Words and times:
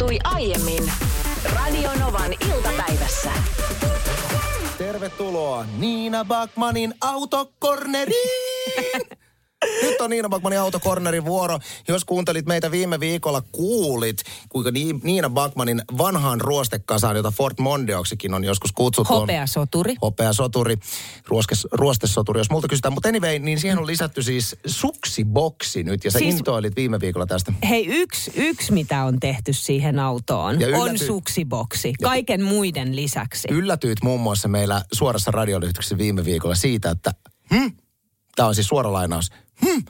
tapahtui 0.00 0.18
aiemmin 0.24 0.92
Radionovan 1.54 2.32
iltapäivässä. 2.32 3.30
Tervetuloa 4.78 5.64
Niina 5.78 6.24
Backmanin 6.24 6.94
autokorneriin! 7.00 9.02
Nyt 9.82 10.00
on 10.00 10.10
Niina 10.10 10.28
Backmanin 10.28 10.60
autokornerin 10.60 11.24
vuoro. 11.24 11.58
Jos 11.88 12.04
kuuntelit 12.04 12.46
meitä 12.46 12.70
viime 12.70 13.00
viikolla, 13.00 13.42
kuulit, 13.52 14.18
kuinka 14.48 14.70
Niina 15.02 15.30
Backmanin 15.30 15.82
vanhaan 15.98 16.40
ruostekasaan, 16.40 17.16
jota 17.16 17.30
Fort 17.30 17.58
Mondeoksikin 17.58 18.34
on 18.34 18.44
joskus 18.44 18.72
kutsuttu. 18.72 19.14
Hopeasoturi. 19.14 19.94
Hopeasoturi, 20.02 20.76
ruoskes, 21.28 21.68
ruostesoturi, 21.72 22.40
jos 22.40 22.50
multa 22.50 22.68
kysytään. 22.68 22.94
Mutta 22.94 23.08
anyway, 23.08 23.38
niin 23.38 23.60
siihen 23.60 23.78
on 23.78 23.86
lisätty 23.86 24.22
siis 24.22 24.56
suksiboksi 24.66 25.82
nyt, 25.82 26.04
ja 26.04 26.10
sä 26.10 26.18
siis, 26.18 26.34
intoilit 26.34 26.76
viime 26.76 27.00
viikolla 27.00 27.26
tästä. 27.26 27.52
Hei, 27.68 27.86
yksi, 27.86 28.32
yksi 28.36 28.72
mitä 28.72 29.04
on 29.04 29.20
tehty 29.20 29.52
siihen 29.52 29.98
autoon, 29.98 30.60
ja 30.60 30.66
ylläty... 30.66 30.82
on 30.90 30.98
suksiboksi, 30.98 31.92
kaiken 32.02 32.42
muiden 32.42 32.96
lisäksi. 32.96 33.48
Yllätyit 33.50 34.02
muun 34.02 34.20
muassa 34.20 34.48
meillä 34.48 34.84
suorassa 34.92 35.30
radiolyhtyksessä 35.30 35.98
viime 35.98 36.24
viikolla 36.24 36.54
siitä, 36.54 36.90
että... 36.90 37.14
Hmm, 37.54 37.72
Tämä 38.36 38.48
on 38.48 38.54
siis 38.54 38.66
suora 38.66 38.92
lainaus 38.92 39.30
hm, 39.64 39.80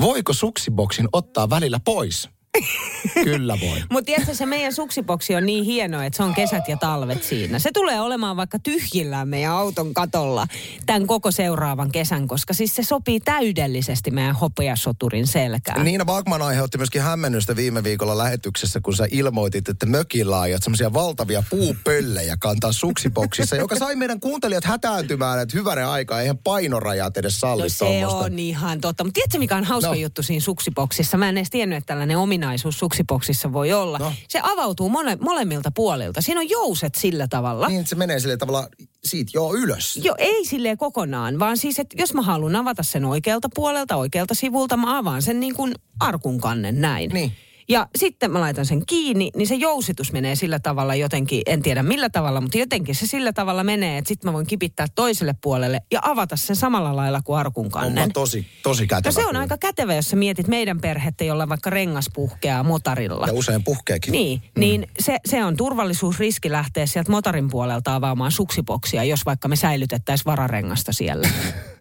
voiko 0.00 0.32
suksiboksin 0.32 1.08
ottaa 1.12 1.50
välillä 1.50 1.80
pois? 1.84 2.28
Kyllä 3.24 3.58
voi. 3.60 3.82
Mutta 3.90 4.06
tiedätkö, 4.06 4.34
se 4.34 4.46
meidän 4.46 4.72
suksiboksi 4.72 5.34
on 5.34 5.46
niin 5.46 5.64
hieno, 5.64 6.02
että 6.02 6.16
se 6.16 6.22
on 6.22 6.34
kesät 6.34 6.68
ja 6.68 6.76
talvet 6.76 7.24
siinä. 7.24 7.58
Se 7.58 7.70
tulee 7.74 8.00
olemaan 8.00 8.36
vaikka 8.36 8.58
tyhjillään 8.58 9.28
meidän 9.28 9.52
auton 9.52 9.94
katolla 9.94 10.46
tämän 10.86 11.06
koko 11.06 11.30
seuraavan 11.30 11.92
kesän, 11.92 12.28
koska 12.28 12.54
siis 12.54 12.76
se 12.76 12.82
sopii 12.82 13.20
täydellisesti 13.20 14.10
meidän 14.10 14.34
hopeasoturin 14.34 15.26
selkään. 15.26 15.84
Niina 15.84 16.04
Bagman 16.04 16.42
aiheutti 16.42 16.78
myöskin 16.78 17.02
hämmennystä 17.02 17.56
viime 17.56 17.84
viikolla 17.84 18.18
lähetyksessä, 18.18 18.80
kun 18.80 18.96
sä 18.96 19.06
ilmoitit, 19.10 19.68
että 19.68 19.86
mökillä 19.86 20.40
ajat 20.40 20.62
semmoisia 20.62 20.92
valtavia 20.92 21.42
puupöllejä 21.50 22.36
kantaa 22.40 22.72
suksiboksissa, 22.72 23.56
joka 23.56 23.76
sai 23.76 23.96
meidän 23.96 24.20
kuuntelijat 24.20 24.64
hätääntymään, 24.64 25.40
että 25.40 25.58
hyvänen 25.58 25.86
aika, 25.86 26.20
eihän 26.20 26.38
painorajat 26.38 27.16
edes 27.16 27.40
salli 27.40 27.62
no, 27.62 27.68
se 27.68 27.84
tommoista. 27.84 28.18
on 28.18 28.38
ihan 28.38 28.80
totta. 28.80 29.04
Mutta 29.04 29.14
tiedätkö, 29.14 29.38
mikä 29.38 29.56
on 29.56 29.64
hauska 29.64 29.90
no. 29.90 29.94
juttu 29.94 30.22
siinä 30.22 30.40
suksiboksissa? 30.40 31.16
Mä 31.16 31.28
en 31.28 31.38
edes 31.38 31.50
tiennyt, 31.50 31.76
että 31.76 31.86
tällainen 31.86 32.18
ominaisuus 32.18 32.37
ominaisuus 32.38 32.78
suksiboksissa 32.78 33.52
voi 33.52 33.72
olla. 33.72 33.98
No. 33.98 34.12
Se 34.28 34.40
avautuu 34.42 34.88
mole, 34.88 35.16
molemmilta 35.20 35.70
puolilta. 35.74 36.20
Siinä 36.20 36.40
on 36.40 36.48
jouset 36.48 36.94
sillä 36.94 37.28
tavalla. 37.28 37.68
Niin, 37.68 37.80
että 37.80 37.90
se 37.90 37.96
menee 37.96 38.20
sillä 38.20 38.36
tavalla 38.36 38.68
siitä 39.04 39.30
jo 39.34 39.54
ylös. 39.54 39.96
Joo, 39.96 40.14
ei 40.18 40.44
sille 40.44 40.76
kokonaan, 40.76 41.38
vaan 41.38 41.56
siis, 41.56 41.78
että 41.78 41.96
jos 41.98 42.14
mä 42.14 42.22
haluan 42.22 42.56
avata 42.56 42.82
sen 42.82 43.04
oikealta 43.04 43.48
puolelta, 43.54 43.96
oikealta 43.96 44.34
sivulta, 44.34 44.76
mä 44.76 44.98
avaan 44.98 45.22
sen 45.22 45.40
niin 45.40 45.54
kuin 45.54 45.74
arkun 46.00 46.40
kannen 46.40 46.80
näin. 46.80 47.10
Niin. 47.10 47.32
Ja 47.70 47.88
sitten 47.96 48.30
mä 48.30 48.40
laitan 48.40 48.66
sen 48.66 48.86
kiinni, 48.86 49.30
niin 49.36 49.48
se 49.48 49.54
jousitus 49.54 50.12
menee 50.12 50.34
sillä 50.34 50.58
tavalla 50.58 50.94
jotenkin, 50.94 51.42
en 51.46 51.62
tiedä 51.62 51.82
millä 51.82 52.10
tavalla, 52.10 52.40
mutta 52.40 52.58
jotenkin 52.58 52.94
se 52.94 53.06
sillä 53.06 53.32
tavalla 53.32 53.64
menee, 53.64 53.98
että 53.98 54.08
sitten 54.08 54.28
mä 54.28 54.32
voin 54.32 54.46
kipittää 54.46 54.86
toiselle 54.94 55.34
puolelle 55.42 55.80
ja 55.92 56.00
avata 56.02 56.36
sen 56.36 56.56
samalla 56.56 56.96
lailla 56.96 57.22
kuin 57.24 57.38
arkun 57.38 57.70
kannen. 57.70 58.04
On 58.04 58.12
tosi, 58.12 58.46
tosi 58.62 58.86
kätevä. 58.86 59.08
No 59.08 59.12
se 59.12 59.20
on 59.20 59.26
kyllä. 59.26 59.40
aika 59.40 59.58
kätevä, 59.58 59.94
jos 59.94 60.10
sä 60.10 60.16
mietit 60.16 60.48
meidän 60.48 60.80
perhettä, 60.80 61.24
jolla 61.24 61.48
vaikka 61.48 61.70
rengas 61.70 62.10
puhkeaa 62.14 62.62
motarilla. 62.62 63.26
Ja 63.26 63.32
usein 63.32 63.64
puhkeekin. 63.64 64.12
Niin, 64.12 64.42
mm. 64.44 64.60
niin 64.60 64.86
se, 65.00 65.18
se 65.26 65.44
on 65.44 65.56
turvallisuusriski 65.56 66.50
lähteä 66.50 66.86
sieltä 66.86 67.10
motarin 67.10 67.48
puolelta 67.50 67.94
avaamaan 67.94 68.32
suksipoksia, 68.32 69.04
jos 69.04 69.26
vaikka 69.26 69.48
me 69.48 69.56
säilytettäisiin 69.56 70.26
vararengasta 70.26 70.92
siellä. 70.92 71.28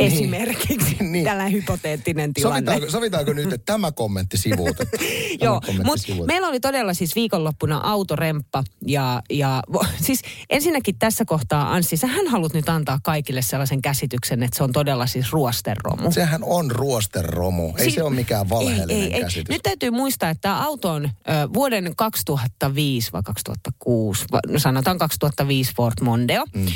Niin. 0.00 0.12
esimerkiksi. 0.12 0.96
niin. 1.12 1.24
Tällainen 1.24 1.52
hypoteettinen 1.52 2.34
tilanne. 2.34 2.58
Sovitaanko, 2.58 2.90
sovitaanko 2.90 3.32
nyt, 3.32 3.52
että 3.52 3.72
tämä 3.72 3.92
kommentti 3.92 4.38
sivuutetaan? 4.38 5.04
Joo, 5.40 5.60
mutta 5.84 6.12
meillä 6.26 6.48
oli 6.48 6.60
todella 6.60 6.94
siis 6.94 7.14
viikonloppuna 7.14 7.80
autoremppa 7.84 8.64
ja, 8.86 9.22
ja 9.30 9.62
siis 10.02 10.20
ensinnäkin 10.50 10.98
tässä 10.98 11.24
kohtaa 11.24 11.72
Anssi, 11.74 11.96
sähän 11.96 12.26
haluat 12.26 12.54
nyt 12.54 12.68
antaa 12.68 12.98
kaikille 13.02 13.42
sellaisen 13.42 13.82
käsityksen, 13.82 14.42
että 14.42 14.56
se 14.56 14.64
on 14.64 14.72
todella 14.72 15.06
siis 15.06 15.32
ruosteromu. 15.32 16.12
Sehän 16.12 16.44
on 16.44 16.70
ruosteromu, 16.70 17.72
ei 17.78 17.84
si- 17.84 17.90
se 17.96 18.02
ole 18.02 18.14
mikään 18.14 18.48
valheellinen 18.48 19.02
ei, 19.02 19.14
ei, 19.14 19.20
käsitys. 19.20 19.50
Ei. 19.50 19.54
Nyt 19.54 19.62
täytyy 19.62 19.90
muistaa, 19.90 20.30
että 20.30 20.42
tämä 20.42 20.64
auto 20.64 20.90
on 20.90 21.04
ö, 21.04 21.10
vuoden 21.54 21.92
2005 21.96 23.12
vai 23.12 23.22
2006, 23.22 24.24
no 24.48 24.58
sanotaan 24.58 24.98
2005 24.98 25.72
Ford 25.76 25.94
Mondeo. 26.00 26.44
Mm. 26.54 26.66
Ö, 26.66 26.68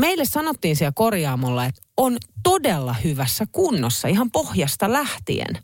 meille 0.00 0.24
sanottiin 0.24 0.76
siellä 0.76 0.92
korjaamolla, 0.94 1.64
että 1.64 1.87
on 1.98 2.16
todella 2.42 2.92
hyvässä 2.92 3.46
kunnossa 3.52 4.08
ihan 4.08 4.30
pohjasta 4.30 4.92
lähtien. 4.92 5.58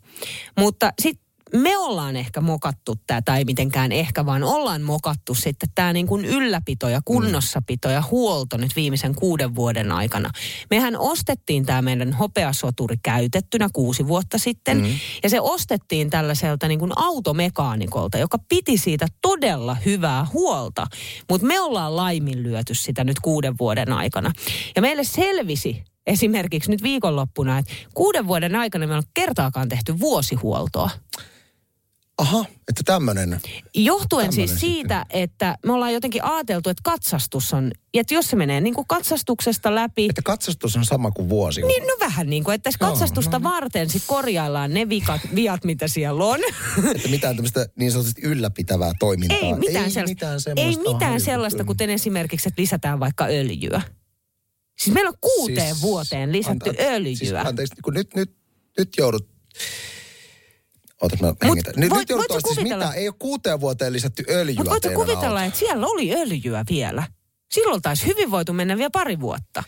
Mutta 0.59 0.93
sitten 1.01 1.25
me 1.53 1.77
ollaan 1.77 2.15
ehkä 2.15 2.41
mokattu 2.41 2.95
tämä, 3.07 3.21
tai 3.21 3.43
mitenkään 3.43 3.91
ehkä, 3.91 4.25
vaan 4.25 4.43
ollaan 4.43 4.81
mokattu 4.81 5.35
sitten 5.35 5.69
tämä 5.75 5.93
niin 5.93 6.07
kuin 6.07 6.25
ylläpito 6.25 6.89
ja 6.89 7.01
kunnossapito 7.05 7.89
ja 7.89 8.03
huolto 8.11 8.57
nyt 8.57 8.75
viimeisen 8.75 9.15
kuuden 9.15 9.55
vuoden 9.55 9.91
aikana. 9.91 10.29
Mehän 10.69 10.97
ostettiin 10.97 11.65
tämä 11.65 11.81
meidän 11.81 12.13
hopeasoturi 12.13 12.95
käytettynä 13.03 13.69
kuusi 13.73 14.07
vuotta 14.07 14.37
sitten, 14.37 14.81
mm. 14.81 14.89
ja 15.23 15.29
se 15.29 15.39
ostettiin 15.39 16.09
tällaiselta 16.09 16.67
niin 16.67 16.79
kuin 16.79 16.91
automekaanikolta, 16.95 18.17
joka 18.17 18.37
piti 18.49 18.77
siitä 18.77 19.07
todella 19.21 19.75
hyvää 19.85 20.27
huolta, 20.33 20.87
mutta 21.29 21.47
me 21.47 21.59
ollaan 21.59 21.95
laiminlyöty 21.95 22.75
sitä 22.75 23.03
nyt 23.03 23.19
kuuden 23.19 23.55
vuoden 23.59 23.93
aikana. 23.93 24.31
Ja 24.75 24.81
meille 24.81 25.03
selvisi 25.03 25.83
esimerkiksi 26.07 26.71
nyt 26.71 26.83
viikonloppuna, 26.83 27.57
että 27.57 27.73
kuuden 27.93 28.27
vuoden 28.27 28.55
aikana 28.55 28.87
me 28.87 28.95
on 28.95 29.03
kertaakaan 29.13 29.69
tehty 29.69 29.99
vuosihuoltoa. 29.99 30.89
Aha, 32.17 32.45
että 32.67 32.81
tämmöinen. 32.85 33.39
Johtuen 33.75 34.29
tämmönen 34.29 34.47
siis 34.47 34.59
siitä, 34.59 34.99
sitten. 34.99 35.21
että 35.21 35.57
me 35.65 35.73
ollaan 35.73 35.93
jotenkin 35.93 36.23
ajateltu, 36.23 36.69
että 36.69 36.81
katsastus 36.83 37.53
on, 37.53 37.71
että 37.93 38.13
jos 38.13 38.29
se 38.29 38.35
menee 38.35 38.61
niin 38.61 38.73
kuin 38.73 38.87
katsastuksesta 38.87 39.75
läpi. 39.75 40.05
Että 40.09 40.21
katsastus 40.21 40.75
on 40.75 40.85
sama 40.85 41.11
kuin 41.11 41.29
vuosi. 41.29 41.61
Niin, 41.61 41.83
no 41.83 41.95
vähän 41.99 42.29
niin 42.29 42.43
kuin, 42.43 42.55
että 42.55 42.69
katsastusta 42.79 43.39
no, 43.39 43.49
no. 43.49 43.55
varten 43.55 43.89
sitten 43.89 44.07
korjaillaan 44.07 44.73
ne 44.73 44.89
vikat, 44.89 45.21
viat, 45.35 45.63
mitä 45.63 45.87
siellä 45.87 46.25
on. 46.25 46.39
että 46.95 47.07
mitään 47.09 47.35
tämmöistä 47.35 47.67
niin 47.75 47.91
sanotusti 47.91 48.21
ylläpitävää 48.21 48.91
toimintaa. 48.99 49.37
Ei 49.37 49.53
mitään 49.53 49.85
ei 49.85 49.91
sellaista, 49.91 50.49
mitään, 50.49 50.57
ei 50.57 50.77
mitään 50.93 51.21
sellaista, 51.21 51.63
kuten 51.63 51.89
esimerkiksi, 51.89 52.49
että 52.49 52.61
lisätään 52.61 52.99
vaikka 52.99 53.25
öljyä. 53.25 53.81
Siis 54.79 54.93
meillä 54.93 55.09
on 55.09 55.17
kuuteen 55.21 55.75
siis, 55.75 55.81
vuoteen 55.81 56.31
lisätty 56.31 56.69
anta, 56.69 56.83
öljyä. 56.83 57.15
Siis, 57.15 57.33
anteeksi, 57.33 57.75
kun 57.83 57.93
nyt, 57.93 58.15
nyt, 58.15 58.35
nyt 58.77 58.89
joudut 58.97 59.35
Ootas 61.01 61.21
mä 61.21 61.33
hengitän. 61.43 61.73
Nyt, 61.77 61.89
voit, 61.89 61.99
nyt 61.99 62.09
joudut 62.09 62.27
siis 62.31 62.43
kuvitella? 62.43 62.85
mitä? 62.85 62.97
Ei 62.97 63.07
ole 63.07 63.15
kuuteen 63.19 63.59
vuoteen 63.59 63.93
lisätty 63.93 64.23
öljyä 64.29 64.55
Mutta 64.55 64.71
voitko 64.71 64.89
kuvitella, 64.89 65.43
että 65.43 65.59
siellä 65.59 65.87
oli 65.87 66.15
öljyä 66.15 66.63
vielä? 66.69 67.03
Silloin 67.53 67.81
taisi 67.81 68.05
hyvin 68.05 68.31
voitu 68.31 68.53
mennä 68.53 68.77
vielä 68.77 68.89
pari 68.89 69.19
vuotta. 69.19 69.63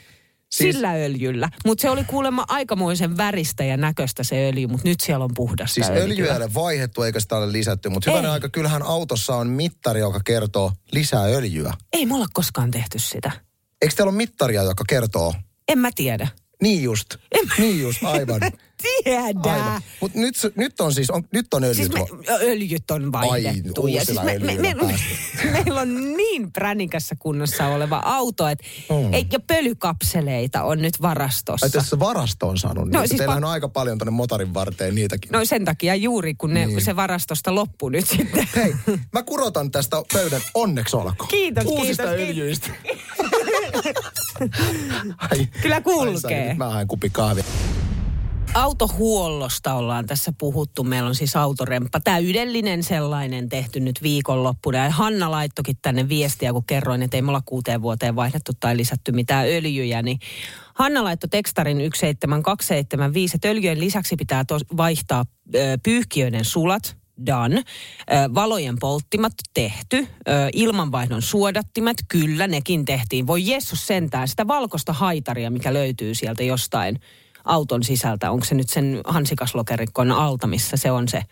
Siis, 0.52 0.76
sillä 0.76 0.94
öljyllä. 0.94 1.50
Mutta 1.66 1.82
se 1.82 1.90
oli 1.90 2.04
kuulemma 2.04 2.46
aikamoisen 2.48 3.18
väristä 3.18 3.64
ja 3.64 3.78
näköistä 3.78 4.24
se 4.24 4.50
öljy, 4.50 4.68
mutta 4.68 4.88
nyt 4.88 5.00
siellä 5.00 5.26
on 5.26 5.32
puhdasta 5.36 5.74
Siis 5.74 5.90
öljyä 5.90 6.32
ei 6.32 6.38
ole 6.38 6.54
vaihettu 6.54 7.04
eikä 7.04 7.20
sitä 7.20 7.36
ole 7.36 7.52
lisätty, 7.52 7.90
mutta 7.90 8.12
hyvänä 8.12 8.32
aika, 8.32 8.50
kyllähän 8.50 8.84
autossa 8.84 9.36
on 9.36 9.48
mittari, 9.50 10.00
joka 10.00 10.20
kertoo 10.26 10.72
lisää 10.92 11.24
öljyä. 11.24 11.74
Ei 11.94 12.06
mulla 12.06 12.26
koskaan 12.34 12.72
tehty 12.72 13.00
sitä. 13.00 13.47
Eikö 13.82 13.96
teillä 13.96 14.10
ole 14.10 14.18
mittaria, 14.18 14.64
joka 14.64 14.84
kertoo? 14.90 15.34
En 15.68 15.80
mä 15.80 15.90
tiedä. 15.96 16.28
Niin 16.62 16.84
just. 16.84 17.16
En 17.32 17.46
niin 17.58 17.82
just, 17.82 18.04
aivan. 18.14 18.42
tiedä. 19.04 19.82
Mutta 20.02 20.20
nyt, 20.20 20.36
nyt 20.56 20.82
on 20.82 20.94
siis, 20.94 21.10
on, 21.10 21.24
nyt 21.34 21.54
on 21.54 21.64
öljyt. 21.64 21.76
Siis 21.76 21.90
me, 21.90 22.06
öljyt 22.42 22.92
on 22.92 23.12
vaihdettu. 23.12 23.86
Ai, 23.86 23.94
ja 23.94 24.06
siis 24.06 24.24
me, 24.24 24.40
me, 24.40 24.56
me, 24.56 24.74
me, 24.74 24.96
meillä 25.52 25.82
on 25.82 26.14
niin 26.18 26.52
pränikässä 26.52 27.16
kunnossa 27.20 27.68
oleva 27.68 28.02
auto, 28.06 28.48
että 28.48 28.66
mm. 28.90 29.14
ei, 29.14 29.28
ja 29.32 29.40
pölykapseleita 29.40 30.64
on 30.64 30.82
nyt 30.82 31.02
varastossa. 31.02 31.66
Ai 31.66 31.70
tässä 31.70 32.00
varasto 32.00 32.48
on 32.48 32.58
saanut 32.58 32.90
no, 32.90 33.08
Siis 33.08 33.18
Teillä 33.18 33.34
pa- 33.34 33.38
on 33.38 33.46
aika 33.46 33.70
paljon 33.70 33.98
tuonne 33.98 34.12
motorin 34.12 34.54
varteen 34.54 34.96
niitäkin. 34.96 35.32
No 35.32 35.46
sen 35.46 35.66
takia 35.66 35.96
juuri, 35.96 36.36
kun 36.36 36.54
ne, 36.54 36.66
niin. 36.66 36.82
se 36.82 36.96
varastosta 36.96 37.56
loppui 37.56 37.92
nyt 37.92 38.08
sitten. 38.08 38.48
Hei, 38.56 38.76
mä 39.14 39.24
kurotan 39.24 39.72
tästä 39.72 39.98
pöydän 40.14 40.42
onneksi 40.54 40.96
olkoon. 40.96 41.30
Kiitos, 41.30 41.66
Uusista 41.66 42.04
kiitos. 42.04 42.30
öljyistä. 42.30 42.70
ai, 45.32 45.48
Kyllä 45.62 45.82
kulkee. 45.82 46.50
Ai, 46.50 46.56
mä 46.56 46.70
haen 46.70 46.88
kupi 46.88 47.10
kahvia. 47.10 47.44
Autohuollosta 48.54 49.74
ollaan 49.74 50.06
tässä 50.06 50.34
puhuttu. 50.38 50.84
Meillä 50.84 51.08
on 51.08 51.16
siis 51.16 51.36
autoremppa, 51.36 52.00
täydellinen 52.00 52.84
sellainen 52.84 53.50
tehty 53.50 53.80
nyt 53.80 54.04
viikonloppuna. 54.04 54.78
Ja 54.78 54.90
Hanna 54.90 55.32
laittokin 55.32 55.78
tänne 55.82 56.10
viestiä, 56.10 56.54
kun 56.54 56.64
kerroin, 56.66 57.02
että 57.02 57.18
ei 57.18 57.22
me 57.22 57.30
olla 57.30 57.42
kuuteen 57.46 57.82
vuoteen 57.82 58.16
vaihdettu 58.16 58.52
tai 58.60 58.78
lisätty 58.78 59.12
mitään 59.12 59.48
öljyjä. 59.48 60.02
Niin 60.02 60.20
Hanna 60.74 61.04
laittoi 61.04 61.30
tekstarin 61.30 61.78
17275, 61.78 63.38
että 63.38 63.48
öljyjen 63.48 63.80
lisäksi 63.80 64.16
pitää 64.16 64.46
tos, 64.46 64.62
vaihtaa 64.78 65.26
ö, 65.56 65.78
pyyhkiöiden 65.84 66.46
sulat, 66.46 66.98
done. 67.26 67.64
Valojen 68.36 68.76
polttimat 68.80 69.34
tehty. 69.54 70.08
Ilmanvaihdon 70.54 71.22
suodattimet, 71.22 71.98
kyllä 72.08 72.48
nekin 72.48 72.86
tehtiin. 72.86 73.28
Voi 73.28 73.48
Jessus 73.48 73.88
sentään 73.88 74.28
sitä 74.28 74.48
valkoista 74.48 74.94
haitaria, 74.94 75.50
mikä 75.50 75.74
löytyy 75.74 76.16
sieltä 76.16 76.44
jostain 76.44 77.00
auton 77.44 77.84
sisältä. 77.84 78.32
Onko 78.32 78.46
se 78.46 78.56
nyt 78.56 78.70
sen 78.70 79.02
hansikaslokerikon 79.06 80.12
alta, 80.12 80.48
missä 80.48 80.78
se 80.78 80.92
on 80.92 81.08
se 81.08 81.24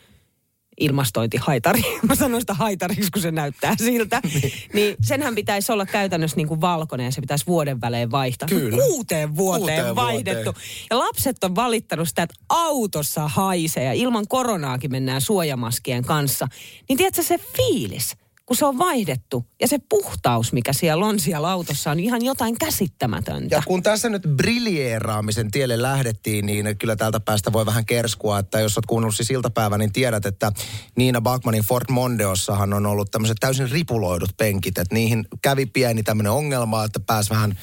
ilmastointihaitari. 0.80 1.81
Mä 2.07 2.16
sanon 2.16 2.42
sitä 2.42 2.54
haitariksi, 2.54 3.12
kun 3.12 3.22
se 3.22 3.31
näyttää 3.31 3.75
siltä. 3.77 4.22
niin 4.74 4.95
senhän 5.01 5.36
pitäisi 5.36 5.72
olla 5.72 5.86
käytännössä 5.86 6.38
niin 6.38 6.48
kuin 6.48 6.62
valkoinen 6.62 7.06
ja 7.06 7.12
se 7.12 7.22
pitäisi 7.22 7.45
vuoden 7.48 7.81
välein 7.81 8.12
vaihtaa. 8.12 8.48
Kyllä. 8.48 8.83
Kuuteen 8.83 9.36
vuoteen 9.36 9.66
Kuuteen 9.66 9.95
vaihdettu. 9.95 10.44
vuoteen. 10.44 10.66
Ja 10.89 11.00
lapset 11.00 11.44
on 11.44 11.56
valittanut 11.56 12.10
sitä, 12.10 12.24
että 12.24 12.36
autossa 12.50 13.27
haisee 13.27 13.83
ja 13.83 13.94
ilman 13.94 14.27
koronaakin 14.27 14.92
mennään 14.92 15.22
suojamaskien 15.22 16.04
kanssa. 16.06 16.48
Niin 16.89 16.98
tiedätkö 16.98 17.24
se 17.24 17.39
fiilis, 17.57 18.16
kun 18.45 18.57
se 18.57 18.65
on 18.65 18.77
vaihdettu 18.77 19.45
ja 19.62 19.68
se 19.68 19.80
puhtaus, 19.89 20.53
mikä 20.53 20.74
siellä 20.74 21.06
on 21.06 21.19
siellä 21.19 21.51
autossa, 21.51 21.92
on 21.92 22.00
ihan 22.00 22.25
jotain 22.25 22.57
käsittämätöntä. 22.57 23.56
Ja 23.56 23.63
kun 23.68 23.83
tässä 23.83 24.09
nyt 24.09 24.21
briljeeraamisen 24.36 25.51
tielle 25.51 25.81
lähdettiin, 25.81 26.45
niin 26.45 26.77
kyllä 26.77 26.95
täältä 26.95 27.19
päästä 27.19 27.53
voi 27.53 27.65
vähän 27.65 27.86
kerskua, 27.86 28.39
että 28.39 28.59
jos 28.59 28.77
olet 28.77 28.86
kuunnellut 28.86 29.15
siis 29.15 29.31
iltapäivän, 29.31 29.80
niin 29.80 29.94
tiedät, 29.94 30.25
että 30.25 30.51
Niina 30.95 31.21
Bachmanin 31.21 31.63
Fort 31.63 31.89
Mondeossahan 31.89 32.74
on 32.74 32.86
ollut 32.86 33.12
tämmöiset 33.12 33.38
täysin 33.39 33.71
ripuloidut 33.71 34.38
penkit, 34.38 34.77
että 34.77 34.95
niihin 34.95 35.27
kävi 35.42 35.65
pieni 35.65 36.03
tämmöinen 36.03 36.31
ongelma, 36.31 36.83
että 36.83 37.00
pääsi 37.00 37.30
vähän 37.30 37.57